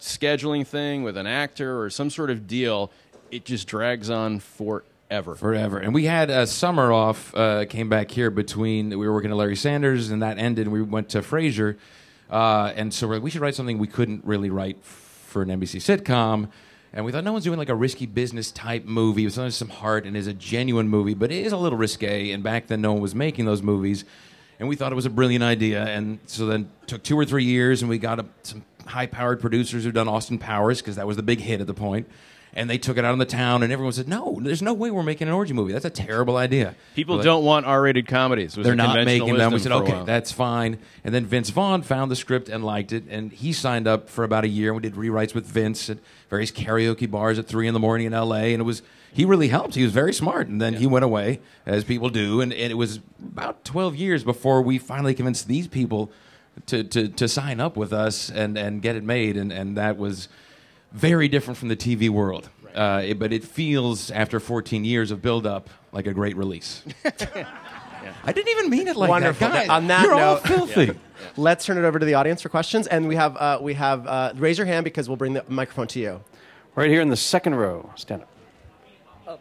scheduling 0.00 0.66
thing 0.66 1.02
with 1.02 1.16
an 1.16 1.26
actor 1.26 1.80
or 1.80 1.90
some 1.90 2.10
sort 2.10 2.30
of 2.30 2.46
deal, 2.46 2.90
it 3.30 3.44
just 3.44 3.66
drags 3.66 4.10
on 4.10 4.38
forever. 4.40 5.34
Forever. 5.34 5.78
And 5.78 5.94
we 5.94 6.04
had 6.04 6.30
a 6.30 6.46
summer 6.46 6.92
off, 6.92 7.34
uh, 7.34 7.64
came 7.66 7.88
back 7.88 8.10
here 8.10 8.30
between, 8.30 8.90
we 8.90 8.96
were 8.96 9.12
working 9.12 9.30
at 9.30 9.36
Larry 9.36 9.56
Sanders, 9.56 10.10
and 10.10 10.22
that 10.22 10.38
ended, 10.38 10.68
we 10.68 10.82
went 10.82 11.08
to 11.10 11.20
Frasier. 11.20 11.76
Uh, 12.30 12.72
and 12.74 12.92
so 12.92 13.06
we're 13.06 13.14
like, 13.14 13.22
we 13.22 13.30
should 13.30 13.40
write 13.40 13.54
something 13.54 13.78
we 13.78 13.86
couldn't 13.86 14.24
really 14.24 14.50
write 14.50 14.82
for 14.82 15.42
an 15.42 15.48
NBC 15.48 15.80
sitcom. 15.80 16.48
And 16.92 17.04
we 17.04 17.10
thought 17.10 17.24
no 17.24 17.32
one's 17.32 17.44
doing 17.44 17.58
like 17.58 17.68
a 17.68 17.74
risky 17.74 18.06
business 18.06 18.52
type 18.52 18.84
movie. 18.84 19.26
There's 19.26 19.56
some 19.56 19.68
heart 19.68 20.06
and 20.06 20.16
is 20.16 20.28
a 20.28 20.32
genuine 20.32 20.88
movie, 20.88 21.14
but 21.14 21.32
it 21.32 21.44
is 21.44 21.52
a 21.52 21.56
little 21.56 21.76
risque. 21.76 22.30
And 22.30 22.42
back 22.42 22.68
then, 22.68 22.80
no 22.80 22.92
one 22.92 23.02
was 23.02 23.16
making 23.16 23.46
those 23.46 23.62
movies. 23.62 24.04
And 24.60 24.68
we 24.68 24.76
thought 24.76 24.92
it 24.92 24.94
was 24.94 25.06
a 25.06 25.10
brilliant 25.10 25.42
idea. 25.42 25.84
And 25.84 26.20
so 26.26 26.46
then 26.46 26.70
took 26.86 27.02
two 27.02 27.18
or 27.18 27.24
three 27.24 27.44
years, 27.44 27.82
and 27.82 27.88
we 27.88 27.98
got 27.98 28.20
a, 28.20 28.26
some 28.44 28.64
high 28.86 29.06
powered 29.06 29.40
producers 29.40 29.82
who'd 29.82 29.94
done 29.94 30.06
Austin 30.06 30.38
Powers 30.38 30.80
because 30.80 30.94
that 30.94 31.06
was 31.06 31.16
the 31.16 31.22
big 31.22 31.40
hit 31.40 31.60
at 31.60 31.66
the 31.66 31.74
point. 31.74 32.08
And 32.56 32.70
they 32.70 32.78
took 32.78 32.96
it 32.96 33.04
out 33.04 33.12
in 33.12 33.18
the 33.18 33.26
town, 33.26 33.62
and 33.64 33.72
everyone 33.72 33.92
said, 33.92 34.06
"No, 34.06 34.38
there's 34.40 34.62
no 34.62 34.72
way 34.72 34.90
we're 34.90 35.02
making 35.02 35.26
an 35.26 35.34
orgy 35.34 35.52
movie. 35.52 35.72
That's 35.72 35.84
a 35.84 35.90
terrible 35.90 36.36
idea." 36.36 36.76
People 36.94 37.16
like, 37.16 37.24
don't 37.24 37.44
want 37.44 37.66
R-rated 37.66 38.06
comedies. 38.06 38.56
was 38.56 38.64
they're 38.64 38.76
not 38.76 39.04
making 39.04 39.36
them. 39.36 39.52
We 39.52 39.58
said, 39.58 39.72
okay, 39.72 40.04
that's 40.06 40.30
fine. 40.30 40.78
And 41.02 41.12
then 41.12 41.26
Vince 41.26 41.50
Vaughn 41.50 41.82
found 41.82 42.10
the 42.10 42.16
script 42.16 42.48
and 42.48 42.64
liked 42.64 42.92
it, 42.92 43.04
and 43.10 43.32
he 43.32 43.52
signed 43.52 43.88
up 43.88 44.08
for 44.08 44.22
about 44.22 44.44
a 44.44 44.48
year. 44.48 44.72
We 44.72 44.82
did 44.82 44.94
rewrites 44.94 45.34
with 45.34 45.46
Vince 45.46 45.90
at 45.90 45.98
various 46.30 46.52
karaoke 46.52 47.10
bars 47.10 47.38
at 47.38 47.46
three 47.46 47.66
in 47.66 47.74
the 47.74 47.80
morning 47.80 48.06
in 48.06 48.14
L.A. 48.14 48.52
And 48.52 48.60
it 48.60 48.64
was 48.64 48.82
he 49.12 49.24
really 49.24 49.48
helped. 49.48 49.74
He 49.74 49.82
was 49.84 49.92
very 49.92 50.12
smart. 50.12 50.48
And 50.48 50.60
then 50.60 50.74
he 50.74 50.86
went 50.86 51.04
away, 51.04 51.40
as 51.66 51.84
people 51.84 52.08
do. 52.08 52.40
And, 52.40 52.52
and 52.52 52.72
it 52.72 52.76
was 52.76 52.98
about 53.20 53.64
twelve 53.64 53.94
years 53.94 54.24
before 54.24 54.60
we 54.60 54.78
finally 54.78 55.14
convinced 55.14 55.48
these 55.48 55.68
people 55.68 56.10
to 56.66 56.84
to, 56.84 57.08
to 57.08 57.28
sign 57.28 57.60
up 57.60 57.76
with 57.76 57.92
us 57.92 58.30
and, 58.30 58.58
and 58.58 58.82
get 58.82 58.96
it 58.96 59.04
made. 59.04 59.36
And, 59.36 59.52
and 59.52 59.76
that 59.76 59.96
was 59.96 60.28
very 60.94 61.28
different 61.28 61.58
from 61.58 61.68
the 61.68 61.76
TV 61.76 62.08
world. 62.08 62.48
Uh, 62.74 63.02
it- 63.04 63.18
but 63.18 63.32
it 63.32 63.44
feels, 63.44 64.10
after 64.10 64.40
14 64.40 64.84
years 64.84 65.10
of 65.10 65.20
build-up, 65.20 65.68
like 65.92 66.06
a 66.06 66.14
great 66.14 66.36
release. 66.36 66.82
I 68.24 68.32
didn't 68.32 68.48
even 68.48 68.70
mean 68.70 68.88
it 68.88 68.96
like 68.96 69.08
Wonderful. 69.10 69.48
that. 69.48 69.66
Guys, 69.66 69.68
On 69.68 69.86
that 69.88 70.02
you're 70.04 70.14
all 70.14 70.34
note, 70.34 70.42
filthy. 70.46 70.92
let's 71.36 71.64
turn 71.64 71.78
it 71.78 71.84
over 71.84 71.98
to 71.98 72.04
the 72.06 72.14
audience 72.14 72.42
for 72.42 72.48
questions. 72.48 72.86
And 72.86 73.06
we 73.08 73.16
have 73.16 73.36
uh, 73.36 73.58
we 73.62 73.74
have 73.74 74.06
uh, 74.06 74.32
raise 74.36 74.58
your 74.58 74.66
hand 74.66 74.84
because 74.84 75.08
we'll 75.08 75.16
bring 75.16 75.32
the 75.34 75.44
microphone 75.48 75.86
to 75.88 76.00
you. 76.00 76.20
Right 76.74 76.90
here 76.90 77.00
in 77.00 77.08
the 77.10 77.16
second 77.16 77.54
row. 77.54 77.90
Stand 77.96 78.22
up. 79.26 79.40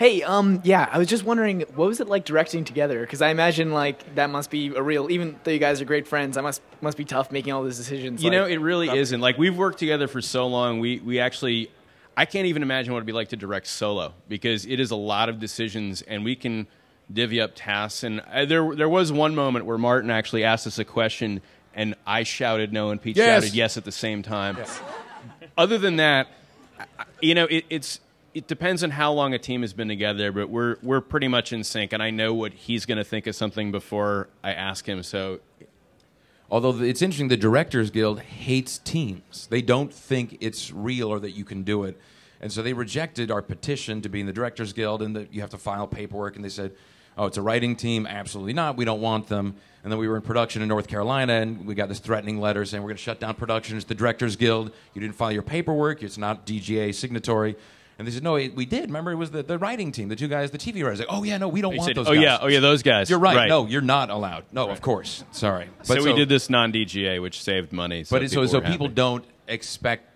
Hey, 0.00 0.22
um, 0.22 0.62
yeah, 0.64 0.88
I 0.90 0.96
was 0.96 1.08
just 1.08 1.24
wondering, 1.24 1.60
what 1.74 1.86
was 1.86 2.00
it 2.00 2.08
like 2.08 2.24
directing 2.24 2.64
together? 2.64 3.00
Because 3.02 3.20
I 3.20 3.28
imagine 3.28 3.70
like 3.70 4.14
that 4.14 4.30
must 4.30 4.50
be 4.50 4.74
a 4.74 4.80
real. 4.82 5.10
Even 5.10 5.38
though 5.44 5.50
you 5.50 5.58
guys 5.58 5.82
are 5.82 5.84
great 5.84 6.08
friends, 6.08 6.36
that 6.36 6.42
must 6.42 6.62
must 6.80 6.96
be 6.96 7.04
tough 7.04 7.30
making 7.30 7.52
all 7.52 7.62
those 7.62 7.76
decisions. 7.76 8.22
You 8.22 8.30
like- 8.30 8.38
know, 8.38 8.46
it 8.46 8.56
really 8.62 8.88
isn't. 8.88 9.20
Like 9.20 9.36
we've 9.36 9.54
worked 9.58 9.78
together 9.78 10.08
for 10.08 10.22
so 10.22 10.46
long. 10.46 10.80
We 10.80 11.00
we 11.00 11.20
actually, 11.20 11.70
I 12.16 12.24
can't 12.24 12.46
even 12.46 12.62
imagine 12.62 12.94
what 12.94 13.00
it'd 13.00 13.08
be 13.08 13.12
like 13.12 13.28
to 13.28 13.36
direct 13.36 13.66
solo 13.66 14.14
because 14.26 14.64
it 14.64 14.80
is 14.80 14.90
a 14.90 14.96
lot 14.96 15.28
of 15.28 15.38
decisions, 15.38 16.00
and 16.00 16.24
we 16.24 16.34
can 16.34 16.66
divvy 17.12 17.38
up 17.38 17.52
tasks. 17.54 18.02
And 18.02 18.20
uh, 18.20 18.46
there 18.46 18.74
there 18.74 18.88
was 18.88 19.12
one 19.12 19.34
moment 19.34 19.66
where 19.66 19.76
Martin 19.76 20.08
actually 20.10 20.44
asked 20.44 20.66
us 20.66 20.78
a 20.78 20.84
question, 20.86 21.42
and 21.74 21.94
I 22.06 22.22
shouted 22.22 22.72
no, 22.72 22.88
and 22.88 23.02
Pete 23.02 23.18
Yes. 23.18 23.42
shouted 23.42 23.54
yes 23.54 23.76
at 23.76 23.84
the 23.84 23.92
same 23.92 24.22
time. 24.22 24.56
Other 25.58 25.76
than 25.76 25.96
that, 25.96 26.26
I- 26.78 26.84
I- 27.00 27.04
you 27.20 27.34
know, 27.34 27.44
it, 27.44 27.66
it's. 27.68 28.00
It 28.32 28.46
depends 28.46 28.84
on 28.84 28.90
how 28.90 29.12
long 29.12 29.34
a 29.34 29.38
team 29.38 29.62
has 29.62 29.72
been 29.72 29.88
together, 29.88 30.30
but 30.30 30.48
we're 30.48 30.76
we're 30.82 31.00
pretty 31.00 31.28
much 31.28 31.52
in 31.52 31.64
sync, 31.64 31.92
and 31.92 32.02
I 32.02 32.10
know 32.10 32.32
what 32.32 32.52
he's 32.52 32.86
going 32.86 32.98
to 32.98 33.04
think 33.04 33.26
of 33.26 33.34
something 33.34 33.72
before 33.72 34.28
I 34.44 34.52
ask 34.52 34.88
him. 34.88 35.02
So 35.02 35.40
Although 36.50 36.82
it's 36.82 37.00
interesting, 37.00 37.28
the 37.28 37.36
Directors 37.36 37.90
Guild 37.90 38.20
hates 38.20 38.78
teams. 38.78 39.46
They 39.46 39.62
don't 39.62 39.94
think 39.94 40.36
it's 40.40 40.72
real 40.72 41.08
or 41.08 41.20
that 41.20 41.30
you 41.30 41.44
can 41.44 41.62
do 41.62 41.84
it. 41.84 41.96
And 42.40 42.50
so 42.50 42.60
they 42.62 42.72
rejected 42.72 43.30
our 43.30 43.42
petition 43.42 44.02
to 44.02 44.08
be 44.08 44.20
in 44.20 44.26
the 44.26 44.32
Directors 44.32 44.72
Guild 44.72 45.00
and 45.00 45.14
that 45.14 45.32
you 45.32 45.42
have 45.42 45.50
to 45.50 45.58
file 45.58 45.86
paperwork. 45.86 46.34
And 46.34 46.44
they 46.44 46.48
said, 46.48 46.72
oh, 47.16 47.26
it's 47.26 47.36
a 47.36 47.42
writing 47.42 47.76
team. 47.76 48.04
Absolutely 48.04 48.52
not. 48.52 48.76
We 48.76 48.84
don't 48.84 49.00
want 49.00 49.28
them. 49.28 49.54
And 49.84 49.92
then 49.92 49.98
we 50.00 50.08
were 50.08 50.16
in 50.16 50.22
production 50.22 50.60
in 50.60 50.66
North 50.66 50.88
Carolina 50.88 51.34
and 51.34 51.64
we 51.66 51.76
got 51.76 51.88
this 51.88 52.00
threatening 52.00 52.40
letter 52.40 52.64
saying 52.64 52.82
we're 52.82 52.88
going 52.88 52.96
to 52.96 53.02
shut 53.02 53.20
down 53.20 53.34
production. 53.34 53.76
It's 53.76 53.86
the 53.86 53.94
Directors 53.94 54.34
Guild. 54.34 54.72
You 54.92 55.00
didn't 55.00 55.14
file 55.14 55.30
your 55.30 55.42
paperwork. 55.42 56.02
It's 56.02 56.18
not 56.18 56.46
DGA 56.46 56.92
signatory. 56.94 57.54
And 58.00 58.06
they 58.08 58.12
said, 58.12 58.22
no, 58.22 58.36
it, 58.36 58.56
we 58.56 58.64
did. 58.64 58.84
Remember, 58.84 59.12
it 59.12 59.16
was 59.16 59.30
the, 59.30 59.42
the 59.42 59.58
writing 59.58 59.92
team, 59.92 60.08
the 60.08 60.16
two 60.16 60.26
guys, 60.26 60.50
the 60.50 60.56
TV 60.56 60.82
writers. 60.82 61.00
Like, 61.00 61.08
oh, 61.10 61.22
yeah, 61.22 61.36
no, 61.36 61.48
we 61.48 61.60
don't 61.60 61.72
He 61.72 61.78
want 61.80 61.88
said, 61.90 61.96
those 61.98 62.08
"Oh, 62.08 62.14
guys. 62.14 62.22
yeah, 62.22 62.38
oh, 62.40 62.46
yeah, 62.46 62.60
those 62.60 62.82
guys." 62.82 63.10
You're 63.10 63.18
right. 63.18 63.36
Right. 63.36 63.48
No, 63.50 63.66
you're 63.66 63.82
not 63.82 64.08
allowed. 64.08 64.44
No, 64.52 64.70
of 64.70 64.80
course. 64.80 65.22
Sorry. 65.32 65.68
so, 65.82 66.02
we 66.02 66.14
did 66.14 66.30
this 66.30 66.48
non 66.48 66.72
DGA, 66.72 67.20
which 67.20 67.42
saved 67.42 67.74
money. 67.74 68.04
So 68.04 68.16
but 68.16 68.22
it- 68.22 68.30
so, 68.30 68.36
people 68.40 68.48
so 68.48 68.58
were 68.60 68.64
people 68.66 68.86
happy. 68.86 68.94
don't 68.94 69.24
expect 69.48 70.06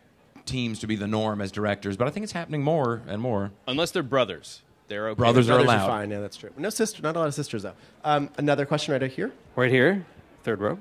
teams 0.47 0.79
to 0.79 0.87
be 0.87 0.97
the 0.97 1.07
norm 1.07 1.43
as 1.43 1.53
directors, 1.53 1.99
but 1.99 2.09
I 2.09 2.11
think 2.11 2.25
it's 2.25 2.33
happening 2.33 2.63
more 2.63 3.03
and 3.07 3.21
more. 3.21 3.51
unless 3.69 3.91
they're 3.91 4.03
brothers, 4.03 4.63
they're 4.89 5.11
okay. 5.11 5.19
Brothers 5.19 5.51
are 5.51 5.57
Brothers 5.59 5.67
allowed. 5.67 5.87
fine. 5.87 6.11
Yeah, 6.11 6.21
that's 6.21 6.39
true. 6.39 6.53
No 6.57 6.71
sister. 6.71 7.03
Not 7.03 7.17
a 7.17 7.19
lot 7.19 7.29
of 7.29 7.35
sisters 7.35 7.65
though. 7.65 7.75
Um, 8.03 8.31
another 8.39 8.65
question 8.65 8.93
right 8.99 9.11
here. 9.13 9.31
Right 9.57 9.71
here, 9.71 10.07
third 10.43 10.61
row. 10.61 10.79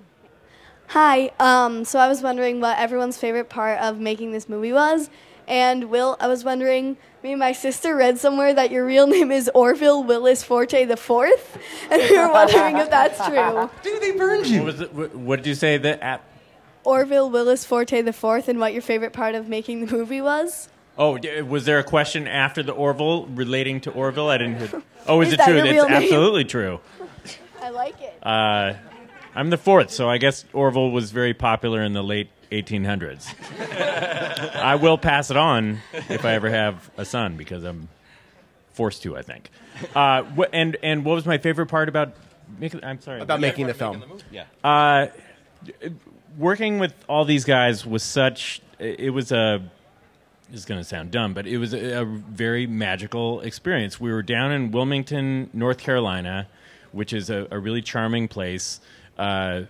Hi. 0.88 1.32
Um, 1.39 1.84
so 1.84 1.99
I 1.99 2.08
was 2.08 2.21
wondering 2.21 2.62
what 2.62 2.78
everyone's 2.78 3.17
favorite 3.17 3.49
part 3.49 3.80
of 3.82 3.99
making 3.99 4.32
this 4.32 4.47
movie 4.47 4.71
was. 4.71 5.10
And 5.47 5.89
Will, 5.89 6.15
I 6.19 6.27
was 6.27 6.43
wondering, 6.43 6.97
me 7.23 7.32
and 7.32 7.39
my 7.39 7.51
sister 7.51 7.95
read 7.95 8.17
somewhere 8.17 8.53
that 8.53 8.71
your 8.71 8.86
real 8.86 9.08
name 9.08 9.32
is 9.32 9.49
Orville 9.53 10.03
Willis 10.03 10.43
Forte 10.43 10.86
the 10.86 10.97
Fourth, 10.97 11.58
and 11.91 12.01
we 12.01 12.17
were 12.17 12.32
wondering 12.32 12.77
if 12.77 12.89
that's 12.89 13.17
true. 13.25 13.69
Dude, 13.84 14.01
they 14.01 14.12
burned 14.12 14.45
What, 14.56 14.63
was 14.65 14.82
it, 14.82 14.93
what, 14.93 15.15
what 15.15 15.36
did 15.38 15.47
you 15.47 15.56
say 15.56 15.77
that 15.77 16.01
at? 16.01 16.21
Orville 16.86 17.29
Willis 17.29 17.63
Forte 17.65 18.01
the 18.01 18.13
Fourth, 18.13 18.47
and 18.49 18.60
what 18.60 18.73
your 18.73 18.82
favorite 18.82 19.13
part 19.13 19.36
of 19.36 19.47
making 19.47 19.86
the 19.86 19.91
movie 19.95 20.21
was. 20.21 20.69
Oh, 20.97 21.17
d- 21.17 21.41
was 21.41 21.65
there 21.65 21.79
a 21.79 21.84
question 21.84 22.27
after 22.27 22.62
the 22.62 22.73
Orville 22.73 23.25
relating 23.27 23.82
to 23.82 23.91
Orville? 23.91 24.29
I 24.29 24.38
didn't 24.38 24.60
hear. 24.67 24.82
Oh, 25.08 25.21
is, 25.21 25.29
Is 25.29 25.34
it 25.36 25.39
true? 25.43 25.56
your 25.56 25.65
It's 25.65 25.84
name? 25.89 25.91
absolutely 26.03 26.43
true. 26.45 26.79
I 27.62 27.69
like 27.69 27.99
it. 28.01 28.13
Uh, 28.21 28.73
I'm 29.34 29.49
the 29.49 29.58
fourth, 29.58 29.89
so 29.91 30.08
I 30.10 30.17
guess 30.19 30.45
Orville 30.53 30.91
was 30.91 31.12
very 31.12 31.34
popular 31.34 31.82
in 31.82 31.93
the 31.93 32.03
late 32.03 32.29
1800s. 32.62 33.34
I 34.56 34.76
will 34.76 34.98
pass 34.98 35.32
it 35.32 35.38
on 35.38 35.80
if 36.10 36.26
I 36.26 36.34
ever 36.34 36.50
have 36.50 36.89
a 36.98 37.06
son 37.06 37.36
because 37.38 37.63
I'm 37.63 37.89
forced 38.74 39.04
to. 39.04 39.18
I 39.18 39.22
think. 39.22 39.50
Uh, 39.96 40.24
wh- 40.24 40.50
and 40.54 40.78
and 40.84 41.04
what 41.06 41.16
was 41.16 41.26
my 41.26 41.38
favorite 41.38 41.68
part 41.68 41.89
about? 41.89 42.13
Making, 42.60 42.84
I'm 42.84 43.02
sorry 43.02 43.22
About 43.22 43.39
making 43.39 43.68
the 43.68 43.74
film. 43.74 44.04
Yeah. 44.32 44.46
Uh, 44.63 45.08
working 46.38 46.80
with 46.80 46.94
all 47.08 47.26
these 47.26 47.46
guys 47.46 47.86
was 47.86 48.04
such. 48.04 48.62
It 48.80 49.13
was 49.13 49.32
a. 49.32 49.62
This 50.50 50.60
is 50.60 50.66
going 50.66 50.80
to 50.80 50.86
sound 50.86 51.10
dumb, 51.10 51.34
but 51.34 51.48
it 51.48 51.58
was 51.58 51.74
a, 51.74 52.02
a 52.02 52.06
very 52.06 52.68
magical 52.68 53.42
experience. 53.42 54.00
We 54.00 54.12
were 54.12 54.22
down 54.22 54.52
in 54.52 54.70
Wilmington, 54.72 55.50
North 55.52 55.80
Carolina, 55.80 56.48
which 56.92 57.12
is 57.12 57.32
a, 57.32 57.48
a 57.50 57.58
really 57.58 57.82
charming 57.82 58.28
place, 58.28 58.80
uh, 59.18 59.62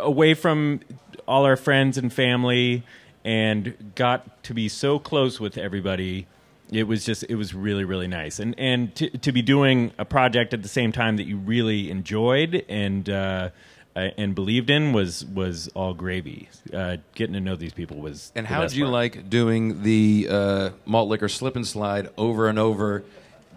away 0.00 0.34
from 0.34 0.80
all 1.26 1.44
our 1.44 1.56
friends 1.56 1.98
and 1.98 2.12
family, 2.12 2.84
and 3.24 3.92
got 3.94 4.42
to 4.44 4.54
be 4.54 4.68
so 4.68 4.98
close 4.98 5.40
with 5.40 5.58
everybody. 5.58 6.26
It 6.70 6.84
was 6.84 7.04
just, 7.04 7.24
it 7.28 7.36
was 7.36 7.54
really, 7.54 7.84
really 7.84 8.08
nice, 8.08 8.40
and 8.40 8.58
and 8.58 8.94
to, 8.96 9.10
to 9.18 9.32
be 9.32 9.42
doing 9.42 9.92
a 9.98 10.04
project 10.04 10.52
at 10.52 10.62
the 10.62 10.68
same 10.68 10.92
time 10.92 11.16
that 11.16 11.24
you 11.24 11.36
really 11.36 11.90
enjoyed 11.90 12.64
and 12.68 13.08
uh, 13.08 13.50
uh, 13.96 14.10
and 14.18 14.34
believed 14.34 14.68
in 14.68 14.92
was 14.92 15.24
was 15.24 15.68
all 15.68 15.94
gravy. 15.94 16.48
Uh, 16.72 16.98
getting 17.14 17.32
to 17.32 17.40
know 17.40 17.56
these 17.56 17.72
people 17.72 17.96
was. 17.96 18.30
And 18.34 18.46
how 18.46 18.60
did 18.60 18.74
you 18.74 18.84
part. 18.84 18.92
like 18.92 19.30
doing 19.30 19.82
the 19.82 20.28
uh, 20.30 20.70
malt 20.84 21.08
liquor 21.08 21.28
slip 21.28 21.56
and 21.56 21.66
slide 21.66 22.10
over 22.18 22.48
and 22.48 22.58
over? 22.58 23.04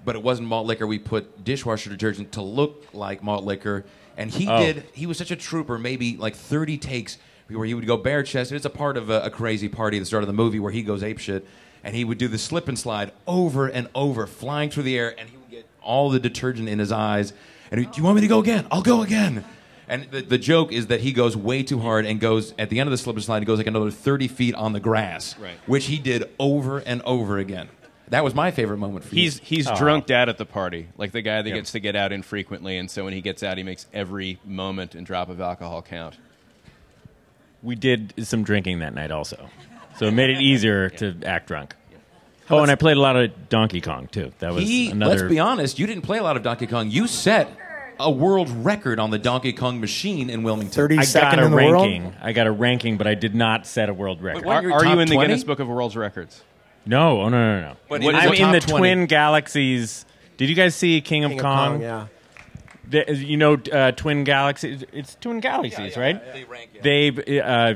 But 0.05 0.15
it 0.15 0.23
wasn't 0.23 0.47
malt 0.47 0.65
liquor. 0.65 0.87
We 0.87 0.97
put 0.97 1.43
dishwasher 1.43 1.89
detergent 1.89 2.31
to 2.31 2.41
look 2.41 2.85
like 2.93 3.21
malt 3.21 3.43
liquor, 3.43 3.83
and 4.19 4.29
he 4.29 4.47
Oh. 4.47 4.63
did. 4.63 4.83
He 4.93 5.07
was 5.07 5.17
such 5.17 5.31
a 5.31 5.35
trooper. 5.35 5.79
Maybe 5.79 6.15
like 6.17 6.35
thirty 6.35 6.77
takes 6.77 7.17
where 7.49 7.65
he 7.65 7.73
would 7.73 7.87
go 7.87 7.97
bare 7.97 8.21
chested. 8.21 8.55
It's 8.55 8.65
a 8.65 8.69
part 8.69 8.95
of 8.97 9.09
a, 9.09 9.21
a 9.21 9.29
crazy 9.31 9.67
party 9.69 9.97
at 9.97 10.01
the 10.01 10.05
start 10.05 10.21
of 10.21 10.27
the 10.27 10.33
movie 10.33 10.59
where 10.59 10.71
he 10.71 10.83
goes 10.83 11.01
ape 11.01 11.17
shit, 11.17 11.47
and 11.83 11.95
he 11.95 12.03
would 12.05 12.19
do 12.19 12.27
the 12.27 12.37
slip 12.37 12.67
and 12.67 12.77
slide 12.77 13.11
over 13.25 13.65
and 13.67 13.87
over, 13.95 14.27
flying 14.27 14.69
through 14.69 14.83
the 14.83 14.95
air, 14.99 15.15
and 15.19 15.27
he 15.29 15.37
would 15.37 15.49
get 15.49 15.65
all 15.81 16.11
the 16.11 16.19
detergent 16.19 16.69
in 16.69 16.77
his 16.77 16.91
eyes. 16.91 17.33
And 17.71 17.79
he, 17.79 17.85
do 17.87 17.93
you 17.97 18.03
want 18.03 18.15
me 18.15 18.21
to 18.21 18.27
go 18.27 18.37
again? 18.39 18.67
I'll 18.69 18.83
go 18.83 19.01
again. 19.01 19.43
And 19.87 20.03
the, 20.11 20.21
the 20.21 20.37
joke 20.37 20.71
is 20.71 20.87
that 20.87 20.99
he 21.01 21.11
goes 21.13 21.35
way 21.35 21.63
too 21.63 21.79
hard 21.79 22.05
and 22.05 22.19
goes 22.19 22.53
at 22.59 22.69
the 22.69 22.79
end 22.79 22.87
of 22.87 22.91
the 22.91 22.97
slip 22.97 23.15
and 23.15 23.25
slide. 23.25 23.39
He 23.39 23.45
goes 23.45 23.57
like 23.57 23.65
another 23.65 23.89
thirty 23.89 24.27
feet 24.27 24.53
on 24.53 24.73
the 24.73 24.79
grass, 24.79 25.35
Right. 25.39 25.55
which 25.65 25.85
he 25.87 25.97
did 25.97 26.29
over 26.39 26.77
and 26.79 27.01
over 27.01 27.39
again. 27.39 27.69
That 28.09 28.23
was 28.23 28.33
my 28.33 28.49
favorite 28.51 28.77
moment 28.77 29.05
for 29.05 29.13
He's 29.15 29.35
you. 29.37 29.41
he's 29.45 29.67
Aw. 29.67 29.75
drunk 29.75 30.05
dad 30.07 30.29
at 30.29 30.37
the 30.37 30.45
party, 30.45 30.87
like 30.97 31.11
the 31.11 31.21
guy 31.21 31.41
that 31.43 31.49
Yep. 31.49 31.55
gets 31.57 31.71
to 31.73 31.79
get 31.79 31.95
out 31.95 32.11
infrequently, 32.11 32.77
and 32.77 32.89
so 32.89 33.03
when 33.05 33.13
he 33.13 33.21
gets 33.21 33.43
out, 33.43 33.57
he 33.57 33.63
makes 33.63 33.85
every 33.93 34.39
moment 34.43 34.95
and 34.95 35.05
drop 35.05 35.29
of 35.29 35.39
alcohol 35.39 35.81
count. 35.81 36.17
we 37.61 37.75
did 37.75 38.13
some 38.25 38.43
drinking 38.43 38.79
that 38.79 38.93
night 38.95 39.11
also, 39.11 39.49
so 39.97 40.05
it 40.07 40.11
made 40.13 40.29
it 40.29 40.41
easier 40.41 40.89
to 41.01 41.15
act 41.25 41.47
drunk. 41.47 41.75
Oh, 42.49 42.61
and 42.63 42.71
I 42.71 42.75
played 42.75 42.97
a 42.97 43.01
lot 43.01 43.15
of 43.15 43.49
Donkey 43.49 43.79
Kong 43.81 44.07
too. 44.07 44.31
That 44.39 44.53
was 44.53 44.63
He, 44.63 44.89
another. 44.89 45.15
let's 45.17 45.29
be 45.29 45.39
honest, 45.39 45.77
you 45.77 45.85
didn't 45.85 46.01
play 46.03 46.17
a 46.17 46.23
lot 46.23 46.35
of 46.35 46.41
Donkey 46.41 46.65
Kong. 46.67 46.89
You 46.89 47.05
set 47.05 47.47
a 47.99 48.09
world 48.09 48.49
record 48.65 48.97
on 48.99 49.11
the 49.11 49.19
Donkey 49.19 49.53
Kong 49.53 49.79
machine 49.79 50.29
in 50.31 50.41
Wilmington. 50.41 50.73
Thirty 50.73 50.97
I 50.97 51.05
got 51.05 51.37
a 51.37 51.43
in 51.45 51.51
the 51.51 51.57
ranking. 51.57 52.03
world. 52.05 52.15
I 52.21 52.31
got 52.31 52.47
a 52.47 52.51
ranking, 52.51 52.97
but 52.97 53.05
I 53.05 53.13
did 53.13 53.35
not 53.35 53.67
set 53.67 53.89
a 53.89 53.93
world 53.93 54.21
record. 54.23 54.45
what? 54.45 54.55
Are, 54.55 54.61
You're 54.63 54.71
you 54.71 54.79
top 54.83 54.97
in 54.99 55.09
the 55.09 55.17
Guinness 55.17 55.43
Book 55.43 55.59
of 55.59 55.67
World 55.67 55.95
Records? 55.95 56.41
No, 56.85 57.21
oh, 57.21 57.29
no, 57.29 57.59
no, 57.59 57.61
no. 57.61 57.77
What 57.87 58.01
no. 58.01 58.09
I'm 58.09 58.33
it, 58.33 58.39
in 58.39 58.45
top 58.45 58.53
the 58.53 58.59
20? 58.61 58.77
Twin 58.77 59.05
Galaxies. 59.05 60.05
Did 60.37 60.49
you 60.49 60.55
guys 60.55 60.75
see 60.75 61.01
King 61.01 61.25
of 61.25 61.31
King 61.31 61.39
of 61.39 61.43
Kong? 61.43 61.71
Kong, 61.73 61.81
yeah. 61.81 62.07
the, 62.87 63.15
you 63.15 63.37
know, 63.37 63.55
uh, 63.71 63.91
Twin 63.91 64.23
Galaxies. 64.23 64.83
It's 64.93 65.15
Twin 65.15 65.39
Galaxies, 65.39 65.97
right? 65.97 66.21
They 66.33 66.43
rank, 66.45 66.71
yeah. 66.75 66.81
They 66.81 67.41
uh, 67.41 67.75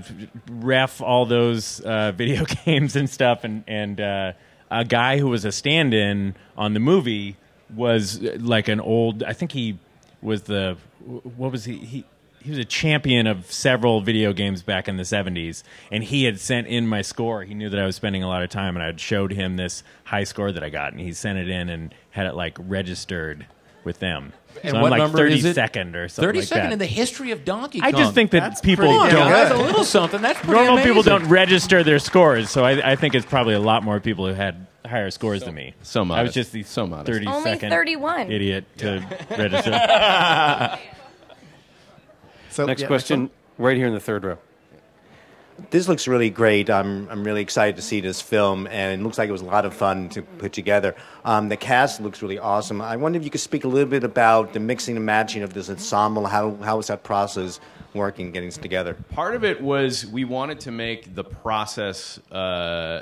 ref 0.49 1.01
all 1.01 1.25
those 1.25 1.81
uh, 1.81 2.11
video 2.15 2.45
games 2.45 2.95
and 2.95 3.09
stuff, 3.09 3.43
and 3.43 3.63
and 3.67 3.99
uh, 3.99 4.33
a 4.71 4.85
guy 4.85 5.19
who 5.19 5.27
was 5.27 5.45
a 5.45 5.51
stand-in 5.51 6.35
on 6.57 6.73
the 6.73 6.79
movie 6.79 7.37
was 7.75 8.23
uh, 8.23 8.37
like 8.39 8.67
an 8.67 8.79
old. 8.79 9.23
I 9.23 9.33
think 9.33 9.51
he 9.51 9.77
was 10.21 10.43
the 10.43 10.77
what 11.05 11.51
was 11.51 11.65
he 11.65 11.77
he. 11.77 12.05
He 12.43 12.49
was 12.49 12.59
a 12.59 12.65
champion 12.65 13.25
of 13.25 13.49
several 13.51 14.01
video 14.01 14.33
games 14.33 14.63
back 14.63 14.87
in 14.89 14.97
the 14.97 15.03
70s, 15.03 15.63
and 15.91 16.03
he 16.03 16.25
had 16.25 16.39
sent 16.39 16.67
in 16.67 16.87
my 16.87 17.01
score. 17.01 17.43
He 17.43 17.53
knew 17.53 17.69
that 17.69 17.79
I 17.79 17.85
was 17.85 17.95
spending 17.95 18.21
a 18.21 18.27
lot 18.27 18.43
of 18.43 18.49
time, 18.49 18.75
and 18.75 18.83
I 18.83 18.87
had 18.87 18.99
showed 18.99 19.31
him 19.31 19.55
this 19.55 19.81
high 20.03 20.25
score 20.25 20.51
that 20.51 20.61
I 20.63 20.69
got, 20.69 20.91
and 20.91 20.99
he 20.99 21.13
sent 21.13 21.39
it 21.39 21.49
in 21.49 21.69
and 21.69 21.95
had 22.11 22.25
it 22.25 22.35
like 22.35 22.57
registered 22.59 23.47
with 23.85 23.99
them. 23.99 24.33
And 24.61 24.71
so 24.71 24.81
what 24.81 24.85
I'm 24.85 24.91
like 24.91 24.97
number 24.99 25.17
30 25.17 25.33
is 25.35 25.45
it? 25.45 25.55
second 25.55 25.95
or 25.95 26.07
something 26.07 26.27
30 26.29 26.39
like 26.39 26.47
second 26.47 26.63
that. 26.67 26.73
in 26.73 26.79
the 26.79 26.85
history 26.85 27.31
of 27.31 27.43
Donkey 27.43 27.79
Kong. 27.81 27.87
I 27.95 27.97
just 27.97 28.13
think 28.13 28.31
that 28.31 28.41
That's 28.41 28.61
people 28.61 28.85
pretty 28.87 29.11
don't. 29.15 29.29
That's 29.31 29.51
a 29.51 29.57
little 29.57 29.83
something. 29.83 30.21
That's 30.21 30.39
pretty 30.39 30.53
Normal 30.53 30.83
people 30.83 31.01
don't 31.01 31.25
register 31.27 31.83
their 31.83 31.99
scores, 31.99 32.49
so 32.49 32.63
I, 32.63 32.91
I 32.91 32.95
think 32.97 33.15
it's 33.15 33.25
probably 33.25 33.55
a 33.55 33.59
lot 33.59 33.83
more 33.83 33.99
people 33.99 34.27
who 34.27 34.33
had 34.33 34.67
higher 34.85 35.09
scores 35.11 35.43
than 35.43 35.55
me. 35.55 35.73
so 35.81 36.03
much. 36.03 36.17
I 36.19 36.23
was 36.23 36.33
just 36.33 36.51
the 36.51 36.63
So 36.63 36.85
modest. 36.85 37.07
30 37.13 37.25
Only 37.27 37.43
second 37.51 37.69
31. 37.71 38.29
idiot 38.31 38.65
to 38.79 39.05
register. 39.31 39.71
So, 42.53 42.67
Next 42.67 42.81
yeah, 42.81 42.87
question, 42.87 43.31
right 43.57 43.75
here 43.75 43.87
in 43.87 43.95
the 43.95 43.99
third 43.99 44.23
row. 44.23 44.37
This 45.71 45.87
looks 45.87 46.07
really 46.07 46.29
great. 46.29 46.69
I'm, 46.69 47.09
I'm 47.09 47.23
really 47.23 47.41
excited 47.41 47.75
to 47.77 47.81
see 47.81 47.99
this 47.99 48.21
film, 48.21 48.67
and 48.67 49.01
it 49.01 49.03
looks 49.03 49.17
like 49.17 49.27
it 49.27 49.31
was 49.31 49.41
a 49.41 49.45
lot 49.45 49.65
of 49.65 49.73
fun 49.73 50.07
to 50.09 50.21
put 50.21 50.53
together. 50.53 50.95
Um, 51.25 51.49
the 51.49 51.57
cast 51.57 51.99
looks 51.99 52.21
really 52.21 52.37
awesome. 52.37 52.79
I 52.79 52.95
wonder 52.95 53.17
if 53.17 53.25
you 53.25 53.31
could 53.31 53.41
speak 53.41 53.63
a 53.63 53.67
little 53.67 53.89
bit 53.89 54.03
about 54.03 54.53
the 54.53 54.59
mixing 54.59 54.97
and 54.97 55.03
matching 55.03 55.41
of 55.41 55.55
this 55.55 55.67
ensemble. 55.67 56.27
How, 56.27 56.53
how 56.57 56.77
was 56.77 56.87
that 56.87 57.03
process 57.03 57.59
working, 57.95 58.31
getting 58.31 58.49
this 58.49 58.57
together? 58.57 58.93
Part 59.09 59.33
of 59.33 59.43
it 59.43 59.59
was 59.59 60.05
we 60.05 60.23
wanted 60.23 60.59
to 60.59 60.71
make 60.71 61.15
the 61.15 61.23
process 61.23 62.19
uh, 62.31 63.01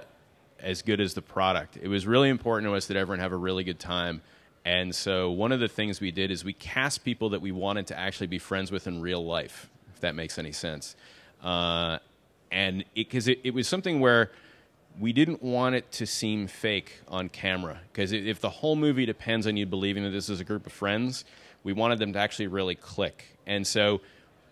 as 0.61 0.81
good 0.81 1.01
as 1.01 1.13
the 1.13 1.21
product. 1.21 1.77
It 1.81 1.89
was 1.89 2.07
really 2.07 2.29
important 2.29 2.71
to 2.71 2.75
us 2.77 2.87
that 2.87 2.95
everyone 2.95 3.19
have 3.19 3.33
a 3.33 3.37
really 3.37 3.65
good 3.65 3.79
time. 3.79 4.21
And 4.63 4.93
so 4.93 5.31
one 5.31 5.51
of 5.51 5.59
the 5.59 5.67
things 5.67 5.99
we 5.99 6.11
did 6.11 6.29
is 6.29 6.43
we 6.43 6.53
cast 6.53 7.03
people 7.03 7.29
that 7.29 7.41
we 7.41 7.51
wanted 7.51 7.87
to 7.87 7.97
actually 7.97 8.27
be 8.27 8.37
friends 8.37 8.71
with 8.71 8.87
in 8.87 9.01
real 9.01 9.25
life, 9.25 9.69
if 9.93 10.01
that 10.01 10.13
makes 10.13 10.37
any 10.37 10.51
sense. 10.51 10.95
Uh, 11.41 11.97
and 12.51 12.85
because 12.93 13.27
it, 13.27 13.39
it 13.43 13.53
was 13.53 13.67
something 13.67 13.99
where 13.99 14.31
we 14.99 15.13
didn't 15.13 15.41
want 15.41 15.75
it 15.75 15.91
to 15.91 16.05
seem 16.05 16.47
fake 16.47 16.99
on 17.07 17.29
camera 17.29 17.79
because 17.91 18.11
if 18.11 18.41
the 18.41 18.49
whole 18.49 18.75
movie 18.75 19.05
depends 19.05 19.47
on 19.47 19.55
you 19.55 19.65
believing 19.65 20.03
that 20.03 20.09
this 20.09 20.29
is 20.29 20.39
a 20.39 20.43
group 20.43 20.65
of 20.65 20.73
friends 20.73 21.23
we 21.63 21.71
wanted 21.71 21.97
them 21.99 22.11
to 22.11 22.19
actually 22.19 22.47
really 22.47 22.75
click 22.75 23.37
and 23.47 23.65
so 23.65 24.01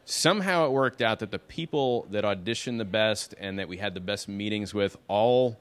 somehow 0.06 0.66
it 0.66 0.72
worked 0.72 1.02
out 1.02 1.20
that 1.20 1.32
the 1.32 1.40
people 1.40 2.08
that 2.10 2.24
auditioned 2.24 2.78
the 2.78 2.86
best 2.86 3.36
and 3.38 3.60
that 3.60 3.68
we 3.68 3.78
had 3.78 3.94
the 3.94 4.00
best 4.00 4.30
meetings 4.30 4.74
with 4.74 4.98
all 5.08 5.58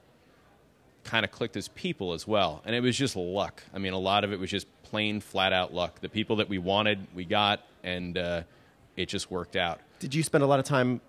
kind 1.09 1.25
of 1.25 1.31
clicked 1.31 1.57
as 1.57 1.67
people 1.69 2.13
as 2.13 2.27
well 2.27 2.61
and 2.65 2.75
it 2.75 2.81
was 2.81 2.95
just 2.95 3.15
luck 3.15 3.63
i 3.73 3.79
mean 3.79 3.93
a 3.93 3.97
lot 3.97 4.23
of 4.23 4.31
it 4.31 4.39
was 4.39 4.49
just 4.49 4.67
plain 4.83 5.19
flat 5.19 5.51
out 5.51 5.73
luck 5.73 5.99
the 6.01 6.09
people 6.09 6.35
that 6.35 6.47
we 6.47 6.57
wanted 6.59 6.99
we 7.15 7.25
got 7.25 7.61
and 7.83 8.17
uh, 8.17 8.41
it 8.95 9.07
just 9.07 9.31
worked 9.31 9.55
out 9.55 9.79
Did 9.99 10.13
you 10.13 10.21
spend 10.21 10.43
a 10.43 10.47
lot 10.47 10.59
of 10.59 10.65
time, 10.65 11.01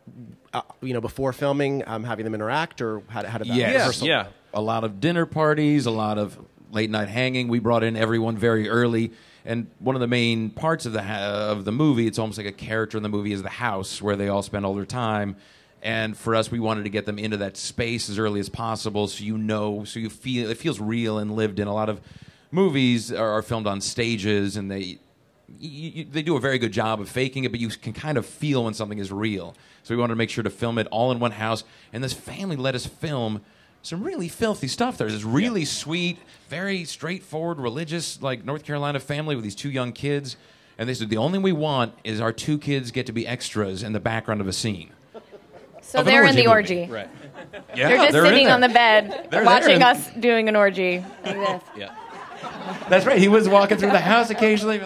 uh, 0.53 0.63
you 0.81 0.95
know, 0.95 1.01
before 1.01 1.33
filming, 1.33 1.87
um, 1.87 2.03
having 2.05 2.25
them 2.25 2.35
interact, 2.35 2.81
or 2.81 3.03
how, 3.09 3.25
how 3.25 3.39
did 3.39 3.49
that? 3.49 3.57
Yes. 3.57 3.75
rehearsal? 3.75 4.07
yeah 4.09 4.27
a 4.53 4.61
lot 4.61 4.85
of 4.85 5.01
dinner 5.01 5.27
parties, 5.27 5.87
a 5.87 5.91
lot 5.91 6.19
of 6.19 6.39
late 6.71 6.91
night 6.91 7.09
hanging. 7.09 7.49
We 7.49 7.59
brought 7.59 7.83
in 7.85 7.97
everyone 7.97 8.37
very 8.37 8.69
early, 8.69 9.13
and 9.45 9.69
one 9.79 9.97
of 9.97 10.01
the 10.01 10.07
main 10.09 10.51
parts 10.51 10.87
of 10.87 10.93
the 10.93 11.03
ha- 11.03 11.51
of 11.51 11.65
the 11.65 11.73
movie, 11.73 12.07
it's 12.07 12.19
almost 12.19 12.39
like 12.39 12.47
a 12.47 12.53
character 12.53 12.97
in 12.97 13.03
the 13.03 13.09
movie, 13.09 13.33
is 13.33 13.43
the 13.43 13.49
house 13.49 14.01
where 14.03 14.17
they 14.17 14.29
all 14.29 14.43
spend 14.43 14.65
all 14.67 14.75
their 14.75 14.85
time. 14.87 15.37
And 15.83 16.17
for 16.17 16.35
us, 16.35 16.51
we 16.51 16.61
wanted 16.61 16.85
to 16.85 16.91
get 16.91 17.07
them 17.07 17.19
into 17.19 17.39
that 17.39 17.57
space 17.57 18.11
as 18.11 18.19
early 18.19 18.41
as 18.41 18.49
possible, 18.49 19.07
so 19.07 19.25
you 19.25 19.39
know, 19.39 19.85
so 19.85 19.99
you 19.99 20.11
feel 20.11 20.51
it 20.51 20.59
feels 20.59 20.79
real 20.79 21.19
and 21.19 21.35
lived 21.35 21.59
in. 21.59 21.69
A 21.69 21.75
lot 21.75 21.89
of 21.89 22.01
movies 22.51 23.11
are, 23.11 23.31
are 23.31 23.43
filmed 23.43 23.67
on 23.67 23.81
stages, 23.81 24.57
and 24.57 24.71
they 24.71 24.99
you, 25.59 25.91
you, 25.91 26.05
they 26.05 26.23
do 26.23 26.37
a 26.37 26.41
very 26.41 26.59
good 26.59 26.73
job 26.73 27.01
of 27.01 27.09
faking 27.09 27.45
it, 27.45 27.51
but 27.51 27.61
you 27.61 27.69
can 27.69 27.93
kind 27.93 28.19
of 28.19 28.27
feel 28.27 28.65
when 28.65 28.75
something 28.75 28.99
is 28.99 29.11
real. 29.11 29.55
So 29.83 29.95
we 29.95 30.01
wanted 30.01 30.13
to 30.13 30.17
make 30.17 30.31
sure 30.31 30.45
to 30.45 30.51
film 30.51 30.79
it 30.79 30.87
all 30.91 31.11
in 31.11 31.19
one 31.19 31.33
house. 31.33 31.65
And 31.93 32.05
this 32.05 32.13
family 32.13 32.57
let 32.57 32.75
us 32.75 32.87
film 32.87 33.41
some 33.83 34.03
really 34.05 34.29
filthy 34.29 34.69
stuff. 34.69 34.99
There's 34.99 35.13
this 35.13 35.25
really 35.25 35.65
sweet, 35.65 36.19
very 36.49 36.85
straightforward, 36.85 37.59
religious, 37.59 38.21
like 38.23 38.45
North 38.45 38.65
Carolina 38.65 39.01
family 39.01 39.35
with 39.35 39.45
these 39.45 39.55
two 39.55 39.71
young 39.71 39.93
kids. 39.93 40.37
And 40.79 40.89
they 40.89 40.95
said 40.95 41.09
the 41.09 41.17
only 41.17 41.39
we 41.39 41.53
want 41.53 41.95
is 42.05 42.21
our 42.21 42.33
two 42.33 42.59
kids 42.59 42.91
get 42.91 43.07
to 43.07 43.13
be 43.13 43.27
extras 43.27 43.83
in 43.83 43.93
the 43.93 44.01
background 44.01 44.41
of 44.41 44.49
a 44.49 44.53
scene. 44.53 44.91
So 45.91 45.99
Of 46.01 46.07
they're 46.07 46.25
in 46.25 46.37
the 46.37 46.47
orgy 46.47 46.81
orgy. 46.83 46.93
right 46.93 47.09
Yeah, 47.75 47.89
They're 47.89 47.97
just 47.97 48.17
in 48.17 48.25
sitting 48.25 48.49
on 48.49 48.61
the 48.61 48.69
bed 48.69 49.29
They're 49.31 49.45
watching 49.45 49.81
there. 49.81 49.89
us 49.89 50.11
doing 50.19 50.49
an 50.49 50.55
orgy 50.57 51.05
like 51.25 51.35
this. 51.37 51.63
yeah 51.77 51.95
That's 52.89 53.05
right. 53.07 53.19
He 53.19 53.29
was 53.29 53.49
walking 53.49 53.77
through 53.77 53.91
the 53.91 53.99
house 54.01 54.31
occasionally, 54.31 54.81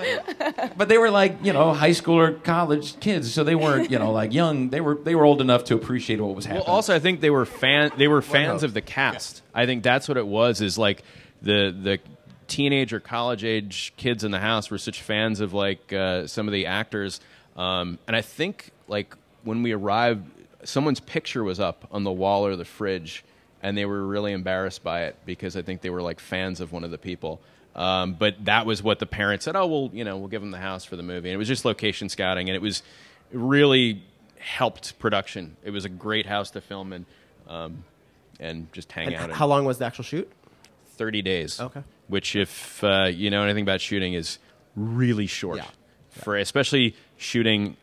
but 0.76 0.88
they 0.88 0.98
were 0.98 1.10
like 1.10 1.36
you 1.42 1.52
know 1.52 1.72
high 1.72 1.92
school 1.92 2.18
or 2.18 2.32
college 2.32 2.98
kids, 3.00 3.32
so 3.32 3.44
they 3.44 3.54
weren't 3.54 3.90
you 3.90 3.98
know 3.98 4.10
like 4.12 4.32
young. 4.32 4.70
They 4.70 4.80
were 4.80 4.94
they 4.96 5.14
were 5.14 5.24
old 5.24 5.40
enough 5.40 5.64
to 5.64 5.74
appreciate 5.74 6.20
what 6.20 6.34
was 6.34 6.46
happening. 6.46 6.64
Well, 6.66 6.74
also, 6.76 6.94
I 6.94 6.98
think 6.98 7.20
they 7.20 7.30
were 7.30 7.44
fan. 7.46 7.92
They 7.96 8.08
were 8.08 8.22
fans 8.22 8.62
of 8.64 8.74
the 8.74 8.80
cast. 8.80 9.42
I 9.54 9.66
think 9.66 9.82
that's 9.84 10.08
what 10.08 10.16
it 10.16 10.26
was. 10.26 10.60
Is 10.60 10.76
like 10.78 11.04
the 11.42 11.70
the 11.70 11.98
teenage 12.48 12.92
or 12.92 12.98
college 13.00 13.44
age 13.44 13.92
kids 13.96 14.24
in 14.24 14.30
the 14.32 14.40
house 14.40 14.70
were 14.70 14.78
such 14.78 15.00
fans 15.02 15.40
of 15.40 15.52
like 15.54 15.92
uh, 15.92 16.26
some 16.26 16.48
of 16.48 16.52
the 16.52 16.66
actors, 16.66 17.20
um, 17.56 17.98
and 18.08 18.16
I 18.16 18.20
think 18.22 18.70
like 18.88 19.14
when 19.44 19.62
we 19.62 19.72
arrived, 19.72 20.26
someone's 20.64 21.00
picture 21.00 21.44
was 21.44 21.60
up 21.60 21.86
on 21.90 22.04
the 22.04 22.12
wall 22.12 22.46
or 22.46 22.56
the 22.56 22.64
fridge, 22.64 23.24
and 23.62 23.76
they 23.76 23.84
were 23.84 24.04
really 24.06 24.32
embarrassed 24.32 24.82
by 24.82 25.04
it 25.04 25.16
because 25.24 25.56
I 25.56 25.62
think 25.62 25.80
they 25.80 25.90
were 25.90 26.02
like 26.02 26.20
fans 26.20 26.60
of 26.60 26.72
one 26.72 26.84
of 26.84 26.90
the 26.90 26.98
people. 26.98 27.40
Um, 27.74 28.14
but 28.14 28.44
that 28.44 28.66
was 28.66 28.82
what 28.82 28.98
the 28.98 29.06
parents 29.06 29.44
said. 29.46 29.56
Oh, 29.56 29.66
well, 29.66 29.90
you 29.92 30.04
know, 30.04 30.16
we'll 30.16 30.28
give 30.28 30.42
them 30.42 30.52
the 30.52 30.58
house 30.58 30.84
for 30.84 30.96
the 30.96 31.02
movie. 31.02 31.28
And 31.28 31.34
it 31.34 31.38
was 31.38 31.48
just 31.48 31.64
location 31.64 32.08
scouting, 32.08 32.48
and 32.48 32.54
it 32.54 32.62
was 32.62 32.82
it 33.32 33.38
really 33.38 34.02
helped 34.38 34.98
production. 34.98 35.56
It 35.64 35.70
was 35.70 35.84
a 35.84 35.88
great 35.88 36.26
house 36.26 36.50
to 36.52 36.60
film 36.60 36.92
in, 36.92 37.06
um, 37.48 37.84
and 38.38 38.72
just 38.72 38.92
hang 38.92 39.08
And 39.14 39.16
out. 39.16 39.30
how 39.32 39.46
long 39.46 39.64
was 39.64 39.78
the 39.78 39.86
actual 39.86 40.04
shoot? 40.04 40.30
Thirty 40.96 41.22
days. 41.22 41.58
Okay. 41.60 41.82
Which, 42.06 42.36
if 42.36 42.84
uh, 42.84 43.06
you 43.12 43.30
know 43.30 43.42
anything 43.42 43.62
about 43.62 43.80
shooting, 43.80 44.14
is 44.14 44.38
really 44.76 45.26
short. 45.26 45.56
Yeah. 45.56 45.66
For 46.10 46.36
especially 46.36 46.94
shooting, 47.16 47.76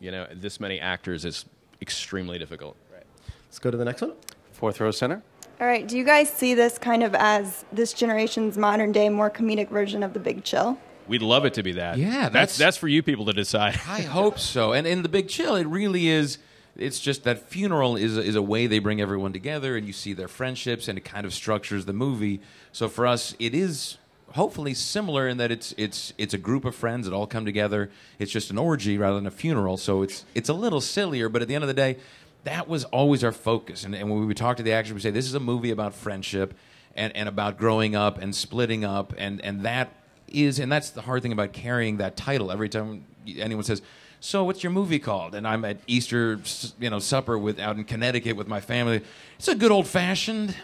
you 0.00 0.10
know, 0.10 0.26
this 0.34 0.60
many 0.60 0.80
actors 0.80 1.24
is 1.24 1.46
extremely 1.82 2.38
difficult. 2.38 2.76
Right. 2.92 3.04
Let's 3.46 3.58
go 3.58 3.70
to 3.70 3.76
the 3.76 3.84
next 3.84 4.02
one. 4.02 4.12
Fourth 4.52 4.80
row 4.80 4.90
center. 4.90 5.22
All 5.60 5.66
right. 5.66 5.86
Do 5.86 5.96
you 5.98 6.04
guys 6.04 6.30
see 6.30 6.54
this 6.54 6.78
kind 6.78 7.02
of 7.02 7.14
as 7.14 7.64
this 7.72 7.92
generation's 7.92 8.56
modern 8.56 8.92
day, 8.92 9.08
more 9.08 9.30
comedic 9.30 9.68
version 9.68 10.02
of 10.02 10.12
The 10.14 10.20
Big 10.20 10.44
Chill? 10.44 10.78
We'd 11.06 11.22
love 11.22 11.44
it 11.44 11.54
to 11.54 11.62
be 11.62 11.72
that. 11.72 11.98
Yeah, 11.98 12.28
that's 12.28 12.32
that's- 12.32 12.58
that's 12.58 12.76
for 12.76 12.88
you 12.88 13.02
people 13.02 13.24
to 13.26 13.32
decide. 13.32 13.74
I 13.88 14.02
hope 14.02 14.38
so. 14.38 14.72
And 14.72 14.86
in 14.86 15.02
the 15.02 15.08
Big 15.08 15.28
Chill, 15.28 15.56
it 15.56 15.66
really 15.66 16.08
is. 16.08 16.38
It's 16.76 17.00
just 17.00 17.24
that 17.24 17.48
funeral 17.50 17.96
is 17.96 18.16
is 18.16 18.36
a 18.36 18.42
way 18.42 18.66
they 18.68 18.78
bring 18.78 19.00
everyone 19.00 19.32
together, 19.32 19.76
and 19.76 19.86
you 19.86 19.92
see 19.92 20.12
their 20.12 20.28
friendships, 20.28 20.86
and 20.86 20.96
it 20.96 21.04
kind 21.04 21.26
of 21.26 21.34
structures 21.34 21.84
the 21.84 21.92
movie. 21.92 22.40
So 22.72 22.88
for 22.88 23.06
us, 23.08 23.34
it 23.40 23.54
is 23.56 23.98
hopefully 24.32 24.74
similar 24.74 25.28
in 25.28 25.36
that 25.38 25.50
it's 25.50 25.74
it's 25.76 26.12
it's 26.18 26.34
a 26.34 26.38
group 26.38 26.64
of 26.64 26.74
friends 26.74 27.06
that 27.06 27.14
all 27.14 27.26
come 27.26 27.44
together. 27.44 27.90
It's 28.18 28.30
just 28.30 28.50
an 28.50 28.58
orgy 28.58 28.98
rather 28.98 29.16
than 29.16 29.26
a 29.26 29.30
funeral. 29.30 29.76
So 29.76 30.02
it's 30.02 30.24
it's 30.34 30.48
a 30.48 30.54
little 30.54 30.80
sillier, 30.80 31.28
but 31.28 31.42
at 31.42 31.48
the 31.48 31.54
end 31.54 31.64
of 31.64 31.68
the 31.68 31.74
day, 31.74 31.98
that 32.44 32.68
was 32.68 32.84
always 32.84 33.22
our 33.24 33.32
focus. 33.32 33.84
And, 33.84 33.94
and 33.94 34.10
when 34.10 34.20
we 34.20 34.26
would 34.26 34.36
talk 34.36 34.56
to 34.58 34.62
the 34.62 34.72
actors, 34.72 34.94
we 34.94 35.00
say 35.00 35.10
this 35.10 35.26
is 35.26 35.34
a 35.34 35.40
movie 35.40 35.70
about 35.70 35.94
friendship 35.94 36.54
and, 36.94 37.14
and 37.16 37.28
about 37.28 37.58
growing 37.58 37.94
up 37.94 38.18
and 38.18 38.34
splitting 38.34 38.84
up, 38.84 39.12
and 39.18 39.40
and 39.42 39.62
that 39.62 39.94
is 40.28 40.58
and 40.58 40.70
that's 40.70 40.90
the 40.90 41.02
hard 41.02 41.22
thing 41.22 41.32
about 41.32 41.52
carrying 41.52 41.98
that 41.98 42.16
title. 42.16 42.50
Every 42.50 42.68
time 42.68 43.04
anyone 43.36 43.64
says. 43.64 43.82
So 44.22 44.44
what's 44.44 44.62
your 44.62 44.70
movie 44.70 44.98
called? 44.98 45.34
And 45.34 45.48
I'm 45.48 45.64
at 45.64 45.78
Easter, 45.86 46.38
you 46.78 46.90
know, 46.90 46.98
supper 46.98 47.38
with 47.38 47.58
out 47.58 47.76
in 47.76 47.84
Connecticut 47.84 48.36
with 48.36 48.48
my 48.48 48.60
family. 48.60 49.00
It's 49.38 49.48
a 49.48 49.54
good 49.54 49.70
old 49.70 49.86
fashioned. 49.86 50.54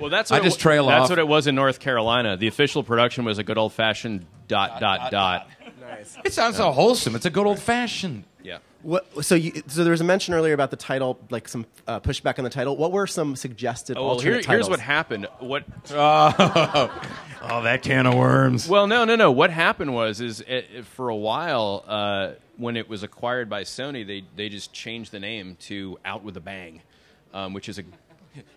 Well, 0.00 0.10
that's 0.10 0.30
what 0.30 0.40
it 0.40 0.44
just 0.44 0.58
wa- 0.58 0.62
trail 0.62 0.86
That's 0.86 1.04
off. 1.04 1.10
what 1.10 1.18
it 1.18 1.28
was 1.28 1.46
in 1.46 1.54
North 1.54 1.80
Carolina. 1.80 2.36
The 2.36 2.46
official 2.46 2.82
production 2.82 3.24
was 3.24 3.38
a 3.38 3.42
good 3.44 3.58
old 3.58 3.72
fashioned 3.72 4.26
dot 4.46 4.80
dot 4.80 5.10
dot. 5.10 5.48
Nice. 5.80 6.16
It 6.24 6.32
sounds 6.32 6.56
so 6.56 6.70
wholesome. 6.70 7.14
It's 7.16 7.26
a 7.26 7.30
good 7.30 7.46
old 7.46 7.58
fashioned. 7.58 8.24
Yeah. 8.42 8.58
What, 8.82 9.24
so, 9.24 9.34
you, 9.34 9.62
so 9.66 9.82
there 9.82 9.90
was 9.90 10.00
a 10.00 10.04
mention 10.04 10.34
earlier 10.34 10.54
about 10.54 10.70
the 10.70 10.76
title, 10.76 11.18
like 11.30 11.48
some 11.48 11.66
uh, 11.88 11.98
pushback 11.98 12.38
on 12.38 12.44
the 12.44 12.50
title. 12.50 12.76
What 12.76 12.92
were 12.92 13.08
some 13.08 13.34
suggested 13.34 13.96
Oh, 13.98 14.02
well, 14.02 14.10
alternate 14.12 14.32
here, 14.34 14.42
titles? 14.42 14.66
here's 14.66 14.70
what 14.70 14.80
happened. 14.80 15.26
What? 15.40 15.64
Oh, 17.40 17.62
that 17.62 17.82
can 17.82 18.04
of 18.06 18.14
worms. 18.14 18.68
Well, 18.68 18.86
no, 18.88 19.04
no, 19.04 19.14
no. 19.16 19.30
What 19.30 19.50
happened 19.50 19.94
was, 19.94 20.20
is 20.20 20.40
it, 20.40 20.66
it- 20.74 20.84
for 20.86 21.08
a 21.08 21.16
while 21.16 21.84
uh, 21.86 22.30
when 22.56 22.76
it 22.76 22.88
was 22.88 23.02
acquired 23.02 23.48
by 23.48 23.62
Sony, 23.62 24.06
they 24.06 24.24
they 24.36 24.48
just 24.48 24.72
changed 24.72 25.12
the 25.12 25.20
name 25.20 25.56
to 25.60 25.98
Out 26.04 26.24
with 26.24 26.36
a 26.36 26.40
Bang, 26.40 26.82
um, 27.32 27.54
which 27.54 27.68
is 27.68 27.78
a 27.78 27.84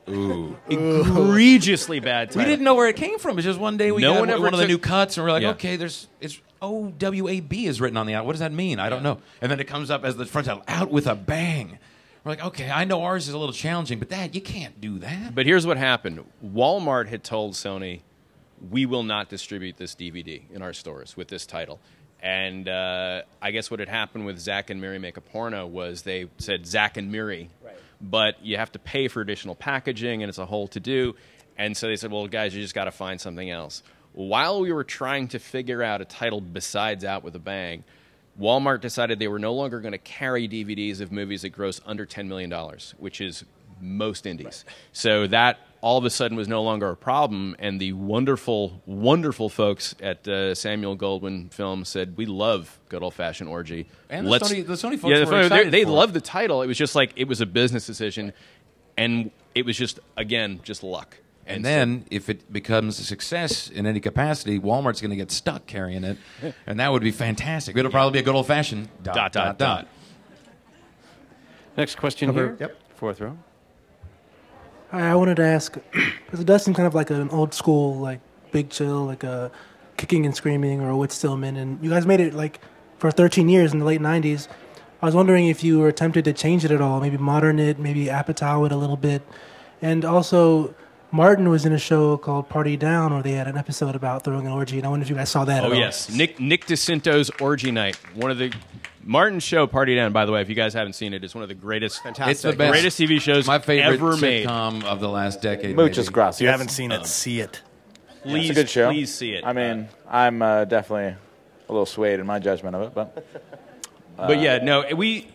Ooh. 0.09 0.57
Egregiously 0.69 1.99
bad 1.99 2.35
We 2.35 2.43
didn't 2.43 2.63
know 2.63 2.75
where 2.75 2.87
it 2.87 2.95
came 2.95 3.19
from. 3.19 3.37
It's 3.37 3.45
just 3.45 3.59
one 3.59 3.77
day 3.77 3.91
we 3.91 4.01
No 4.01 4.13
got 4.13 4.19
one 4.19 4.29
one, 4.29 4.37
ever 4.37 4.47
of 4.47 4.57
the 4.57 4.67
new 4.67 4.77
cuts, 4.77 5.17
and 5.17 5.25
we're 5.25 5.31
like, 5.31 5.43
Yeah. 5.43 5.51
okay, 5.51 5.75
there's 5.75 6.07
it's 6.19 6.39
O 6.61 6.89
W 6.89 7.27
A 7.27 7.39
B 7.39 7.65
is 7.65 7.81
written 7.81 7.97
on 7.97 8.05
the 8.05 8.13
out. 8.13 8.25
What 8.25 8.33
does 8.33 8.41
that 8.41 8.51
mean? 8.51 8.79
I 8.79 8.89
don't 8.89 9.03
know. 9.03 9.19
And 9.41 9.51
then 9.51 9.59
it 9.59 9.67
comes 9.67 9.89
up 9.89 10.03
as 10.03 10.15
the 10.17 10.25
front 10.25 10.47
title, 10.47 10.63
out 10.67 10.91
with 10.91 11.07
a 11.07 11.15
bang. 11.15 11.79
We're 12.23 12.33
like, 12.33 12.45
okay, 12.45 12.69
I 12.69 12.83
know 12.85 13.01
ours 13.01 13.27
is 13.27 13.33
a 13.33 13.37
little 13.37 13.53
challenging, 13.53 13.97
but 13.97 14.09
that 14.09 14.35
you 14.35 14.41
can't 14.41 14.79
do 14.79 14.99
that. 14.99 15.33
But 15.33 15.47
here's 15.47 15.65
what 15.65 15.77
happened 15.77 16.23
Walmart 16.45 17.07
had 17.07 17.23
told 17.23 17.53
Sony, 17.53 18.01
we 18.69 18.85
will 18.85 19.03
not 19.03 19.29
distribute 19.29 19.77
this 19.77 19.95
DVD 19.95 20.43
in 20.53 20.61
our 20.61 20.73
stores 20.73 21.17
with 21.17 21.29
this 21.29 21.47
title. 21.47 21.79
And 22.21 22.69
uh, 22.69 23.23
I 23.41 23.49
guess 23.49 23.71
what 23.71 23.79
had 23.79 23.89
happened 23.89 24.27
with 24.27 24.37
Zack 24.37 24.69
and 24.69 24.79
Miri 24.79 24.99
Make 24.99 25.17
a 25.17 25.21
Porno 25.21 25.65
was 25.65 26.03
they 26.03 26.27
said 26.37 26.67
Zack 26.67 26.95
and 26.97 27.11
Miri, 27.11 27.49
but 28.01 28.43
you 28.43 28.57
have 28.57 28.71
to 28.71 28.79
pay 28.79 29.07
for 29.07 29.21
additional 29.21 29.55
packaging 29.55 30.23
and 30.23 30.29
it's 30.29 30.37
a 30.37 30.45
whole 30.45 30.67
to 30.69 30.79
do. 30.79 31.15
And 31.57 31.75
so 31.75 31.87
they 31.87 31.95
said, 31.95 32.11
well, 32.11 32.27
guys, 32.27 32.55
you 32.55 32.61
just 32.61 32.73
got 32.73 32.85
to 32.85 32.91
find 32.91 33.21
something 33.21 33.49
else. 33.49 33.83
While 34.13 34.61
we 34.61 34.71
were 34.71 34.83
trying 34.83 35.27
to 35.29 35.39
figure 35.39 35.83
out 35.83 36.01
a 36.01 36.05
title 36.05 36.41
besides 36.41 37.05
Out 37.05 37.23
with 37.23 37.35
a 37.35 37.39
Bang, 37.39 37.83
Walmart 38.39 38.81
decided 38.81 39.19
they 39.19 39.27
were 39.27 39.39
no 39.39 39.53
longer 39.53 39.79
going 39.79 39.91
to 39.91 39.97
carry 39.97 40.47
DVDs 40.47 41.01
of 41.01 41.11
movies 41.11 41.43
that 41.43 41.49
gross 41.49 41.79
under 41.85 42.05
$10 42.05 42.27
million, 42.27 42.51
which 42.97 43.21
is 43.21 43.45
most 43.79 44.25
indies. 44.25 44.65
So 44.93 45.27
that 45.27 45.59
all 45.81 45.97
of 45.97 46.05
a 46.05 46.09
sudden 46.11 46.37
was 46.37 46.47
no 46.47 46.61
longer 46.61 46.89
a 46.91 46.95
problem, 46.95 47.55
and 47.59 47.79
the 47.81 47.93
wonderful, 47.93 48.81
wonderful 48.85 49.49
folks 49.49 49.95
at 49.99 50.27
uh, 50.27 50.53
Samuel 50.53 50.95
Goldwyn 50.95 51.51
Film 51.51 51.85
said, 51.85 52.15
"We 52.17 52.25
love 52.27 52.79
Good 52.89 53.01
Old 53.03 53.15
Fashioned 53.15 53.49
Orgy." 53.49 53.87
And 54.09 54.27
the 54.27 54.31
Sony- 54.39 54.65
the 54.65 54.73
Sony 54.73 54.99
folks 54.99 55.03
yeah, 55.11 55.19
were 55.19 55.25
the 55.25 55.31
Sony- 55.31 55.43
excited 55.45 55.67
they, 55.67 55.79
they 55.79 55.83
for 55.83 55.89
it. 55.89 55.93
loved 55.93 56.13
the 56.13 56.21
title. 56.21 56.61
It 56.61 56.67
was 56.67 56.77
just 56.77 56.93
like 56.95 57.13
it 57.15 57.27
was 57.27 57.41
a 57.41 57.45
business 57.47 57.87
decision, 57.87 58.31
and 58.97 59.31
it 59.55 59.65
was 59.65 59.75
just 59.77 59.99
again 60.15 60.59
just 60.63 60.83
luck. 60.83 61.17
And 61.47 61.65
so- 61.65 61.69
then, 61.69 62.05
if 62.11 62.29
it 62.29 62.53
becomes 62.53 62.99
a 62.99 63.03
success 63.03 63.67
in 63.67 63.87
any 63.87 63.99
capacity, 63.99 64.59
Walmart's 64.59 65.01
going 65.01 65.09
to 65.09 65.15
get 65.17 65.31
stuck 65.31 65.65
carrying 65.65 66.03
it, 66.03 66.17
and 66.67 66.79
that 66.79 66.91
would 66.91 67.01
be 67.01 67.11
fantastic. 67.11 67.75
It'll 67.75 67.89
probably 67.89 68.13
be 68.13 68.19
a 68.19 68.23
good 68.23 68.35
old 68.35 68.45
fashioned 68.45 68.87
dot 69.01 69.15
Dot, 69.15 69.31
dot 69.31 69.33
dot, 69.33 69.57
dot. 69.57 69.85
dot. 69.85 69.87
Next 71.75 71.95
question 71.95 72.29
Over- 72.29 72.39
here. 72.49 72.57
yep. 72.59 72.77
Fourth 72.95 73.19
row. 73.19 73.35
I 74.91 75.15
wanted 75.15 75.35
to 75.37 75.43
ask 75.43 75.73
because 76.25 76.39
it 76.39 76.45
does 76.45 76.63
seem 76.63 76.73
kind 76.73 76.87
of 76.87 76.93
like 76.93 77.09
an 77.09 77.29
old 77.29 77.53
school, 77.53 77.97
like 77.97 78.19
Big 78.51 78.69
Chill, 78.69 79.05
like 79.05 79.23
a 79.23 79.51
kicking 79.97 80.25
and 80.25 80.35
screaming 80.35 80.81
or 80.81 80.89
a 80.89 80.97
Whit 80.97 81.11
Stillman, 81.11 81.55
and 81.55 81.83
you 81.83 81.89
guys 81.89 82.05
made 82.05 82.19
it 82.19 82.33
like 82.33 82.59
for 82.97 83.11
13 83.11 83.49
years 83.49 83.73
in 83.73 83.79
the 83.79 83.85
late 83.85 84.01
90s. 84.01 84.47
I 85.01 85.05
was 85.05 85.15
wondering 85.15 85.47
if 85.47 85.63
you 85.63 85.79
were 85.79 85.91
tempted 85.91 86.25
to 86.25 86.33
change 86.33 86.63
it 86.65 86.71
at 86.71 86.81
all, 86.81 86.99
maybe 86.99 87.17
modern 87.17 87.57
it, 87.59 87.79
maybe 87.79 88.05
Apatow 88.05 88.65
it 88.65 88.71
a 88.71 88.77
little 88.77 88.97
bit, 88.97 89.21
and 89.81 90.03
also. 90.05 90.75
Martin 91.13 91.49
was 91.49 91.65
in 91.65 91.73
a 91.73 91.77
show 91.77 92.15
called 92.15 92.47
Party 92.47 92.77
Down 92.77 93.13
where 93.13 93.21
they 93.21 93.33
had 93.33 93.45
an 93.45 93.57
episode 93.57 93.97
about 93.97 94.23
throwing 94.23 94.45
an 94.45 94.53
orgy, 94.53 94.77
and 94.77 94.87
I 94.87 94.89
wonder 94.89 95.03
if 95.03 95.09
you 95.09 95.15
guys 95.17 95.29
saw 95.29 95.43
that. 95.43 95.61
Oh 95.61 95.65
at 95.65 95.71
all. 95.73 95.77
yes, 95.77 96.09
Nick 96.09 96.39
Nick 96.39 96.67
DiCintio's 96.67 97.29
Orgy 97.41 97.69
Night. 97.69 97.97
One 98.15 98.31
of 98.31 98.37
the 98.37 98.53
Martin 99.03 99.39
show 99.39 99.67
Party 99.67 99.95
Down. 99.95 100.11
By 100.13 100.25
the 100.25 100.31
way, 100.31 100.41
if 100.41 100.49
you 100.49 100.55
guys 100.55 100.73
haven't 100.73 100.93
seen 100.93 101.13
it, 101.13 101.23
it's 101.23 101.33
one 101.35 101.43
of 101.43 101.49
the 101.49 101.55
greatest, 101.55 102.01
It's 102.05 102.41
the 102.41 102.53
best. 102.53 102.71
greatest 102.71 102.99
TV 102.99 103.19
shows 103.19 103.47
My 103.47 103.59
favorite 103.59 103.93
ever 103.93 104.17
made. 104.17 104.47
sitcom 104.47 104.83
of 104.83 104.99
the 104.99 105.09
last 105.09 105.41
decade. 105.41 105.75
Muchas 105.75 106.07
maybe. 106.07 106.13
gracias. 106.13 106.41
If 106.41 106.45
you 106.45 106.49
haven't 106.49 106.69
seen 106.69 106.91
it, 106.91 107.05
see 107.05 107.39
it. 107.39 107.61
Please, 108.23 108.49
it's 108.51 108.59
a 108.59 108.61
good 108.61 108.69
show. 108.69 108.89
please 108.89 109.13
see 109.13 109.33
it. 109.33 109.43
I 109.45 109.53
mean, 109.53 109.89
I'm 110.07 110.41
uh, 110.41 110.65
definitely 110.65 111.15
a 111.67 111.71
little 111.71 111.85
swayed 111.87 112.19
in 112.19 112.25
my 112.25 112.37
judgment 112.39 112.75
of 112.75 112.81
it, 112.83 112.93
but 112.93 113.25
but 114.15 114.39
yeah, 114.39 114.59
no, 114.59 114.85
we. 114.95 115.27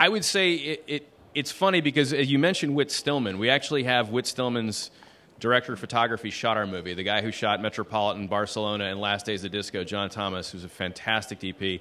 I 0.00 0.08
would 0.08 0.24
say 0.24 0.54
it, 0.54 0.84
it. 0.86 1.08
It's 1.34 1.52
funny 1.52 1.80
because 1.80 2.12
as 2.12 2.30
you 2.30 2.38
mentioned 2.38 2.74
Whit 2.74 2.90
Stillman. 2.90 3.38
We 3.38 3.50
actually 3.50 3.84
have 3.84 4.10
Whit 4.10 4.26
Stillman's 4.26 4.90
director 5.38 5.72
of 5.74 5.80
photography 5.80 6.30
shot 6.30 6.56
our 6.56 6.66
movie. 6.66 6.94
The 6.94 7.02
guy 7.02 7.20
who 7.20 7.30
shot 7.30 7.60
Metropolitan, 7.60 8.26
Barcelona, 8.26 8.84
and 8.84 9.00
Last 9.00 9.26
Days 9.26 9.44
of 9.44 9.50
Disco, 9.50 9.84
John 9.84 10.08
Thomas, 10.08 10.50
who's 10.50 10.64
a 10.64 10.68
fantastic 10.68 11.40
DP. 11.40 11.80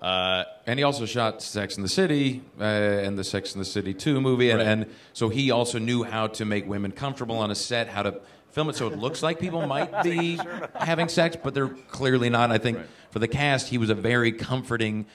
Uh, 0.00 0.44
And 0.66 0.78
he 0.78 0.82
also 0.84 1.04
shot 1.06 1.42
Sex 1.42 1.76
in 1.76 1.82
the 1.82 1.88
City 1.88 2.42
uh, 2.58 2.64
and 2.64 3.18
the 3.18 3.24
Sex 3.24 3.54
in 3.54 3.58
the 3.58 3.64
City 3.66 3.92
2 3.92 4.20
movie. 4.20 4.50
And, 4.50 4.58
Right. 4.58 4.66
and 4.68 4.86
so 5.12 5.28
he 5.28 5.50
also 5.50 5.78
knew 5.78 6.02
how 6.04 6.26
to 6.28 6.44
make 6.44 6.66
women 6.66 6.90
comfortable 6.92 7.36
on 7.38 7.50
a 7.50 7.54
set, 7.54 7.88
how 7.88 8.02
to 8.04 8.20
film 8.50 8.68
it 8.70 8.76
so 8.76 8.86
it 8.88 8.98
looks 8.98 9.22
like 9.22 9.38
people 9.38 9.66
might 9.66 10.02
be 10.02 10.38
having 10.74 11.08
sex, 11.08 11.36
but 11.42 11.54
they're 11.54 11.68
clearly 11.68 12.30
not. 12.30 12.50
I 12.50 12.58
think 12.58 12.78
for 13.10 13.18
the 13.18 13.28
cast, 13.28 13.68
he 13.68 13.78
was 13.78 13.90
a 13.90 13.94
very 13.94 14.32
comforting, 14.32 15.06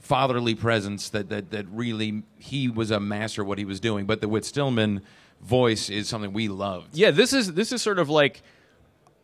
fatherly 0.00 0.54
presence 0.54 1.08
that, 1.10 1.28
that, 1.30 1.50
that 1.52 1.66
really, 1.70 2.22
he 2.38 2.68
was 2.68 2.90
a 2.90 3.00
master 3.00 3.42
of 3.42 3.48
what 3.48 3.58
he 3.58 3.64
was 3.64 3.80
doing. 3.80 4.06
But 4.06 4.20
the 4.20 4.28
Whit 4.28 4.44
Stillman 4.44 5.02
voice 5.40 5.88
is 5.88 6.08
something 6.08 6.32
we 6.32 6.48
loved. 6.48 6.96
Yeah, 6.96 7.10
this 7.12 7.32
is 7.32 7.52
this 7.54 7.70
is 7.72 7.80
sort 7.82 7.98
of 7.98 8.08
like 8.08 8.42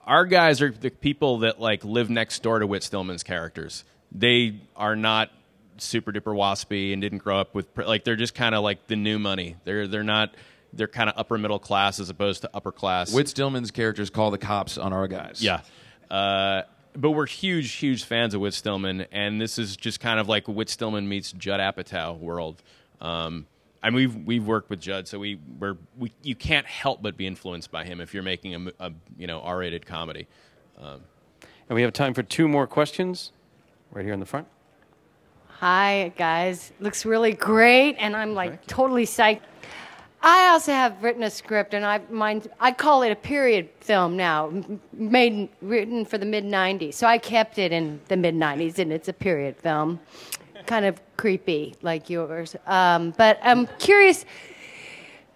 our 0.07 0.27
guys 0.27 0.61
are 0.63 0.71
the 0.71 0.91
people 0.91 1.39
that 1.39 1.61
like 1.61 1.85
live 1.85 2.11
next 2.11 2.43
door 2.43 2.59
to 2.59 2.67
Whit 2.67 2.83
Stillman's 2.83 3.23
characters. 3.23 3.85
They 4.15 4.61
are 4.77 4.97
not 4.97 5.31
super 5.79 6.13
duper 6.13 6.35
waspy 6.35 6.93
and 6.93 7.01
didn't 7.03 7.19
grow 7.19 7.39
up 7.39 7.55
with 7.55 7.67
like 7.77 8.05
they're 8.05 8.17
just 8.17 8.35
kind 8.35 8.55
of 8.55 8.63
like 8.63 8.87
the 8.87 8.97
new 8.97 9.19
money. 9.19 9.57
They're 9.65 9.89
they're 9.89 10.05
not 10.05 10.35
they're 10.73 10.89
kind 10.89 11.09
of 11.11 11.19
upper 11.19 11.39
middle 11.39 11.59
class 11.59 11.99
as 12.01 12.09
opposed 12.11 12.43
to 12.43 12.51
upper 12.55 12.73
class. 12.73 13.13
Whit 13.13 13.29
Stillman's 13.29 13.71
characters 13.71 14.11
call 14.11 14.31
the 14.31 14.39
cops 14.39 14.79
on 14.79 14.93
our 14.93 15.09
guys. 15.09 15.43
Yeah. 15.43 15.61
Uh, 16.11 16.63
but 16.95 17.13
we're 17.13 17.27
huge, 17.27 17.73
huge 17.73 18.05
fans 18.05 18.35
of 18.35 18.41
Whit 18.43 18.53
Stillman, 18.53 19.07
and 19.13 19.41
this 19.41 19.59
is 19.59 19.77
just 19.77 19.99
kind 19.99 20.21
of 20.21 20.29
like 20.29 20.47
Whit 20.47 20.69
Stillman 20.69 21.09
meets 21.09 21.33
Judd 21.33 21.59
Apatow 21.61 22.19
world. 22.19 22.63
Um, 23.01 23.47
and 23.83 23.95
we've 23.95 24.15
we've 24.15 24.47
worked 24.47 24.69
with 24.71 24.81
Judd, 24.81 25.09
so 25.09 25.19
we 25.19 25.41
we're, 25.59 25.77
we 25.99 26.13
you 26.23 26.35
can't 26.35 26.67
help 26.67 27.03
but 27.03 27.17
be 27.17 27.27
influenced 27.27 27.71
by 27.71 27.85
him 27.85 28.01
if 28.01 28.13
you're 28.15 28.23
making 28.23 28.55
a, 28.55 28.73
a 28.89 28.93
you 29.17 29.27
know 29.27 29.41
R-rated 29.41 29.87
comedy. 29.87 30.29
Um, 30.79 31.01
And 31.69 31.77
we 31.77 31.83
have 31.83 31.93
time 31.93 32.13
for 32.15 32.23
two 32.23 32.47
more 32.47 32.67
questions. 32.67 33.33
Right 33.93 34.07
here 34.07 34.15
in 34.15 34.21
the 34.21 34.27
front. 34.27 34.47
Hi, 35.59 36.13
guys. 36.17 36.73
Looks 36.81 37.05
really 37.05 37.35
great, 37.35 37.97
and 37.99 38.17
I'm 38.17 38.35
like 38.35 38.67
totally 38.67 39.05
psyched. 39.05 39.43
I 40.23 40.49
also 40.49 40.73
have 40.73 41.03
written 41.03 41.23
a 41.25 41.31
script, 41.31 41.75
and 41.75 41.85
I 41.85 42.01
mine, 42.11 42.43
I 42.59 42.73
call 42.73 43.03
it 43.03 43.11
a 43.11 43.17
period 43.17 43.69
film 43.81 44.17
now, 44.17 44.51
made 44.95 45.51
written 45.61 46.07
for 46.07 46.17
the 46.17 46.25
mid 46.25 46.45
'90s. 46.45 46.95
So 46.95 47.07
I 47.07 47.19
kept 47.19 47.59
it 47.59 47.71
in 47.71 48.01
the 48.09 48.17
mid 48.17 48.35
'90s, 48.35 48.79
and 48.79 48.91
it's 48.93 49.09
a 49.09 49.13
period 49.13 49.57
film, 49.59 50.01
kind 50.65 50.87
of 50.87 50.99
creepy 51.19 51.75
like 51.83 52.09
yours. 52.09 52.57
Um, 52.67 53.13
but 53.19 53.39
I'm 53.43 53.67
curious 53.79 54.25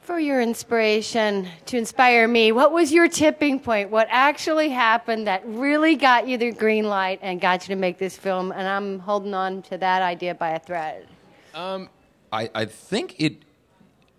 for 0.06 0.20
your 0.20 0.40
inspiration 0.40 1.48
to 1.66 1.76
inspire 1.76 2.28
me. 2.28 2.52
What 2.52 2.70
was 2.70 2.92
your 2.92 3.08
tipping 3.08 3.58
point? 3.58 3.90
What 3.90 4.06
actually 4.08 4.68
happened 4.68 5.26
that 5.26 5.42
really 5.44 5.96
got 5.96 6.28
you 6.28 6.38
the 6.38 6.52
green 6.52 6.84
light 6.84 7.18
and 7.22 7.40
got 7.40 7.68
you 7.68 7.74
to 7.74 7.80
make 7.80 7.98
this 7.98 8.16
film? 8.16 8.52
And 8.52 8.68
I'm 8.68 9.00
holding 9.00 9.34
on 9.34 9.62
to 9.62 9.78
that 9.78 10.02
idea 10.02 10.36
by 10.36 10.50
a 10.50 10.60
thread. 10.60 11.08
Um, 11.54 11.88
I, 12.32 12.48
I 12.54 12.64
think 12.66 13.16
it 13.18 13.42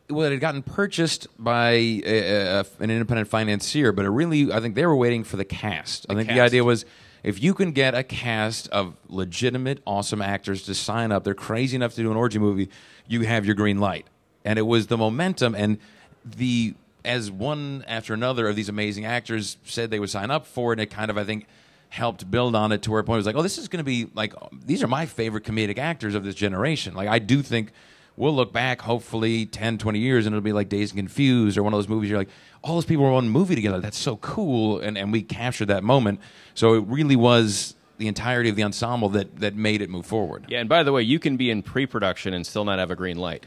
well 0.10 0.28
it 0.28 0.32
had 0.32 0.42
gotten 0.42 0.62
purchased 0.62 1.28
by 1.40 1.72
a, 1.72 2.60
a, 2.60 2.66
an 2.80 2.92
independent 2.92 3.30
financier, 3.30 3.94
but 3.94 4.04
it 4.04 4.10
really 4.10 4.52
I 4.52 4.60
think 4.60 4.76
they 4.76 4.86
were 4.86 4.96
waiting 4.96 5.24
for 5.24 5.38
the 5.38 5.46
cast. 5.46 6.06
I 6.10 6.16
think 6.16 6.28
the 6.28 6.42
idea 6.42 6.66
was 6.66 6.84
if 7.24 7.42
you 7.42 7.54
can 7.54 7.72
get 7.72 7.96
a 7.96 8.04
cast 8.04 8.68
of 8.70 8.98
legitimate, 9.08 9.82
awesome 9.86 10.22
actors 10.22 10.64
to 10.64 10.76
sign 10.76 11.14
up, 11.14 11.24
they're 11.24 11.34
crazy 11.34 11.78
enough 11.78 11.94
to 11.96 12.02
do 12.02 12.12
an 12.12 12.18
orgy 12.18 12.40
movie, 12.40 12.70
you 13.08 13.22
have 13.22 13.46
your 13.46 13.56
green 13.56 13.80
light. 13.80 14.06
And 14.48 14.58
it 14.58 14.62
was 14.62 14.88
the 14.88 14.98
momentum 14.98 15.56
and 15.56 15.78
the 16.24 16.74
as 17.04 17.30
one 17.30 17.84
after 17.86 18.14
another 18.14 18.48
of 18.48 18.56
these 18.56 18.70
amazing 18.70 19.06
actors 19.06 19.58
said 19.66 19.92
they 19.92 20.00
would 20.00 20.10
sign 20.10 20.32
up 20.32 20.46
for 20.48 20.72
it, 20.72 20.80
and 20.80 20.84
it 20.84 20.90
kind 20.90 21.12
of 21.12 21.18
I 21.18 21.26
think 21.26 21.48
helped 21.90 22.32
build 22.32 22.56
on 22.56 22.72
it 22.72 22.82
to 22.84 22.92
where 22.92 23.02
a 23.02 23.04
point 23.04 23.18
it 23.18 23.20
was 23.20 23.26
like, 23.26 23.36
oh, 23.36 23.42
this 23.42 23.58
is 23.58 23.68
going 23.68 23.80
to 23.80 23.84
be 23.84 24.10
like 24.16 24.34
these 24.66 24.82
are 24.82 24.88
my 24.88 25.06
favorite 25.06 25.44
comedic 25.44 25.78
actors 25.78 26.16
of 26.16 26.24
this 26.24 26.34
generation. 26.34 26.96
Like 26.96 27.10
I 27.10 27.20
do 27.20 27.42
think 27.42 27.74
we'll 28.16 28.34
look 28.34 28.54
back 28.54 28.82
hopefully 28.82 29.46
10 29.46 29.80
20 29.80 30.00
years 30.00 30.26
and 30.26 30.34
it'll 30.34 30.42
be 30.42 30.54
like 30.54 30.70
dazed 30.70 30.94
and 30.94 31.00
confused 31.00 31.58
or 31.58 31.64
one 31.64 31.74
of 31.74 31.78
those 31.78 31.90
movies 31.90 32.10
you're 32.10 32.18
like 32.18 32.30
all 32.64 32.74
those 32.74 32.86
people 32.86 33.04
were 33.06 33.12
on 33.12 33.26
a 33.26 33.30
movie 33.30 33.54
together 33.54 33.80
that's 33.80 34.00
so 34.00 34.16
cool 34.18 34.80
and, 34.80 34.98
and 34.98 35.12
we 35.12 35.22
captured 35.22 35.68
that 35.68 35.84
moment 35.84 36.20
so 36.56 36.74
it 36.74 36.84
really 36.88 37.16
was 37.16 37.76
the 38.00 38.08
entirety 38.08 38.50
of 38.50 38.56
the 38.56 38.64
ensemble 38.64 39.08
that, 39.10 39.36
that 39.40 39.56
made 39.56 39.84
it 39.84 39.90
move 39.92 40.04
forward 40.04 40.46
yeah, 40.50 40.60
and 40.60 40.68
by 40.68 40.82
the 40.82 40.92
way, 40.92 41.04
you 41.04 41.20
can 41.20 41.38
be 41.38 41.52
in 41.52 41.62
pre-production 41.62 42.34
and 42.34 42.44
still 42.44 42.66
not 42.66 42.80
have 42.80 42.90
a 42.90 42.96
green 42.96 43.18
light. 43.18 43.46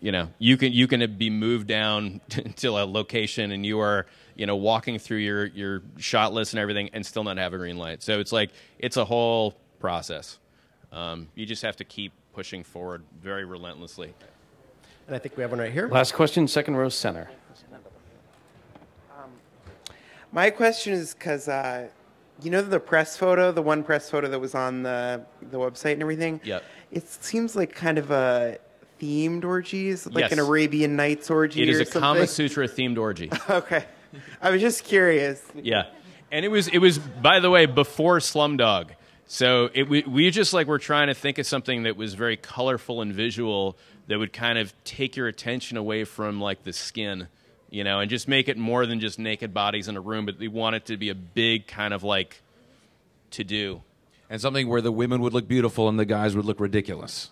You 0.00 0.12
know, 0.12 0.28
you 0.38 0.56
can 0.56 0.72
you 0.72 0.86
can 0.86 1.16
be 1.16 1.30
moved 1.30 1.66
down 1.66 2.20
to 2.56 2.68
a 2.68 2.84
location 2.84 3.52
and 3.52 3.64
you 3.64 3.80
are 3.80 4.06
you 4.34 4.46
know 4.46 4.56
walking 4.56 4.98
through 4.98 5.18
your 5.18 5.46
your 5.46 5.82
shot 5.98 6.32
list 6.32 6.52
and 6.52 6.60
everything 6.60 6.90
and 6.92 7.04
still 7.04 7.24
not 7.24 7.38
have 7.38 7.54
a 7.54 7.58
green 7.58 7.78
light. 7.78 8.02
So 8.02 8.20
it's 8.20 8.32
like 8.32 8.50
it's 8.78 8.96
a 8.96 9.04
whole 9.04 9.54
process. 9.80 10.38
Um, 10.92 11.28
you 11.34 11.46
just 11.46 11.62
have 11.62 11.76
to 11.76 11.84
keep 11.84 12.12
pushing 12.32 12.62
forward 12.62 13.02
very 13.22 13.44
relentlessly. 13.44 14.14
And 15.06 15.16
I 15.16 15.18
think 15.18 15.36
we 15.36 15.42
have 15.42 15.50
one 15.50 15.60
right 15.60 15.72
here. 15.72 15.88
Last 15.88 16.14
question, 16.14 16.46
second 16.48 16.76
row 16.76 16.88
center. 16.88 17.28
My 20.32 20.50
question 20.50 20.92
is 20.92 21.14
because 21.14 21.48
uh, 21.48 21.88
you 22.42 22.50
know 22.50 22.60
the 22.60 22.80
press 22.80 23.16
photo, 23.16 23.52
the 23.52 23.62
one 23.62 23.82
press 23.82 24.10
photo 24.10 24.28
that 24.28 24.38
was 24.38 24.54
on 24.54 24.82
the 24.82 25.24
the 25.50 25.58
website 25.58 25.92
and 25.92 26.02
everything. 26.02 26.40
Yep. 26.44 26.62
It 26.90 27.08
seems 27.08 27.56
like 27.56 27.74
kind 27.74 27.96
of 27.96 28.10
a 28.10 28.58
themed 29.00 29.44
orgies, 29.44 30.06
like 30.06 30.22
Yes. 30.22 30.32
an 30.32 30.38
Arabian 30.38 30.96
Nights 30.96 31.30
orgy 31.30 31.62
It 31.62 31.68
is 31.68 31.78
or 31.78 31.82
a 31.82 31.84
something? 31.86 32.00
Kama 32.00 32.26
Sutra 32.26 32.68
themed 32.68 32.98
orgy. 32.98 33.30
okay, 33.50 33.84
I 34.40 34.50
was 34.50 34.60
just 34.60 34.84
curious. 34.84 35.42
Yeah, 35.54 35.84
and 36.32 36.44
it 36.44 36.48
was 36.48 36.68
it 36.68 36.78
was 36.78 36.98
by 36.98 37.40
the 37.40 37.50
way 37.50 37.66
before 37.66 38.18
Slumdog, 38.18 38.90
so 39.26 39.70
it 39.74 39.88
we, 39.88 40.02
we 40.02 40.30
just 40.30 40.52
like 40.52 40.66
were 40.66 40.78
trying 40.78 41.08
to 41.08 41.14
think 41.14 41.38
of 41.38 41.46
something 41.46 41.82
that 41.84 41.96
was 41.96 42.14
very 42.14 42.36
colorful 42.36 43.00
and 43.02 43.12
visual 43.12 43.76
that 44.08 44.18
would 44.18 44.32
kind 44.32 44.58
of 44.58 44.72
take 44.84 45.16
your 45.16 45.26
attention 45.28 45.76
away 45.76 46.04
from 46.04 46.40
like 46.40 46.62
the 46.62 46.72
skin, 46.72 47.26
you 47.70 47.82
know, 47.82 47.98
and 48.00 48.08
just 48.08 48.28
make 48.28 48.48
it 48.48 48.56
more 48.56 48.86
than 48.86 49.00
just 49.00 49.18
naked 49.18 49.52
bodies 49.52 49.88
in 49.88 49.96
a 49.96 50.00
room, 50.00 50.24
but 50.26 50.38
we 50.38 50.46
want 50.46 50.76
it 50.76 50.86
to 50.86 50.96
be 50.96 51.08
a 51.08 51.14
big 51.14 51.66
kind 51.66 51.92
of 51.92 52.04
like 52.04 52.40
to 53.32 53.42
do. 53.42 53.82
And 54.30 54.40
something 54.40 54.68
where 54.68 54.80
the 54.80 54.92
women 54.92 55.20
would 55.22 55.32
look 55.34 55.46
beautiful 55.48 55.88
and 55.88 55.98
the 55.98 56.04
guys 56.04 56.36
would 56.36 56.44
look 56.44 56.60
ridiculous. 56.60 57.30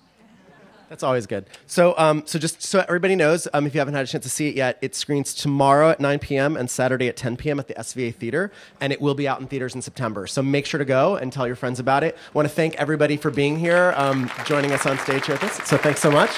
That's 0.95 1.03
always 1.03 1.27
good. 1.27 1.47
So, 1.67 1.93
um, 1.99 2.23
so 2.25 2.39
just 2.39 2.63
so 2.63 2.79
everybody 2.79 3.17
knows, 3.17 3.49
um, 3.53 3.67
if 3.67 3.75
you 3.75 3.81
haven't 3.81 3.95
had 3.95 4.05
a 4.05 4.07
chance 4.07 4.23
to 4.23 4.31
see 4.31 4.47
it 4.47 4.55
yet, 4.55 4.79
it 4.81 4.95
screens 4.95 5.35
tomorrow 5.35 5.91
at 5.91 5.99
9 5.99 6.21
p.m. 6.21 6.57
and 6.57 6.71
Saturday 6.71 7.09
at 7.09 7.17
10 7.17 7.37
p.m. 7.37 7.59
at 7.59 7.67
the 7.67 7.75
SVA 7.75 8.15
Theater, 8.15 8.53
and 8.81 8.93
it 8.93 9.01
will 9.01 9.17
be 9.17 9.27
out 9.27 9.41
in 9.41 9.49
theaters 9.49 9.75
in 9.75 9.83
September. 9.83 10.29
So 10.29 10.41
make 10.41 10.67
sure 10.67 10.79
to 10.79 10.85
go 10.85 11.17
and 11.17 11.33
tell 11.33 11.49
your 11.49 11.57
friends 11.57 11.81
about 11.81 12.05
it. 12.05 12.15
I 12.15 12.33
want 12.33 12.49
to 12.49 12.55
thank 12.55 12.77
everybody 12.77 13.17
for 13.17 13.33
being 13.33 13.59
here, 13.59 13.93
um, 13.97 14.31
joining 14.47 14.71
us 14.71 14.87
on 14.87 14.97
stage 14.99 15.27
here 15.27 15.35
with 15.35 15.43
us. 15.43 15.69
So 15.69 15.77
thanks 15.77 16.01
so 16.01 16.13
much. 16.13 16.31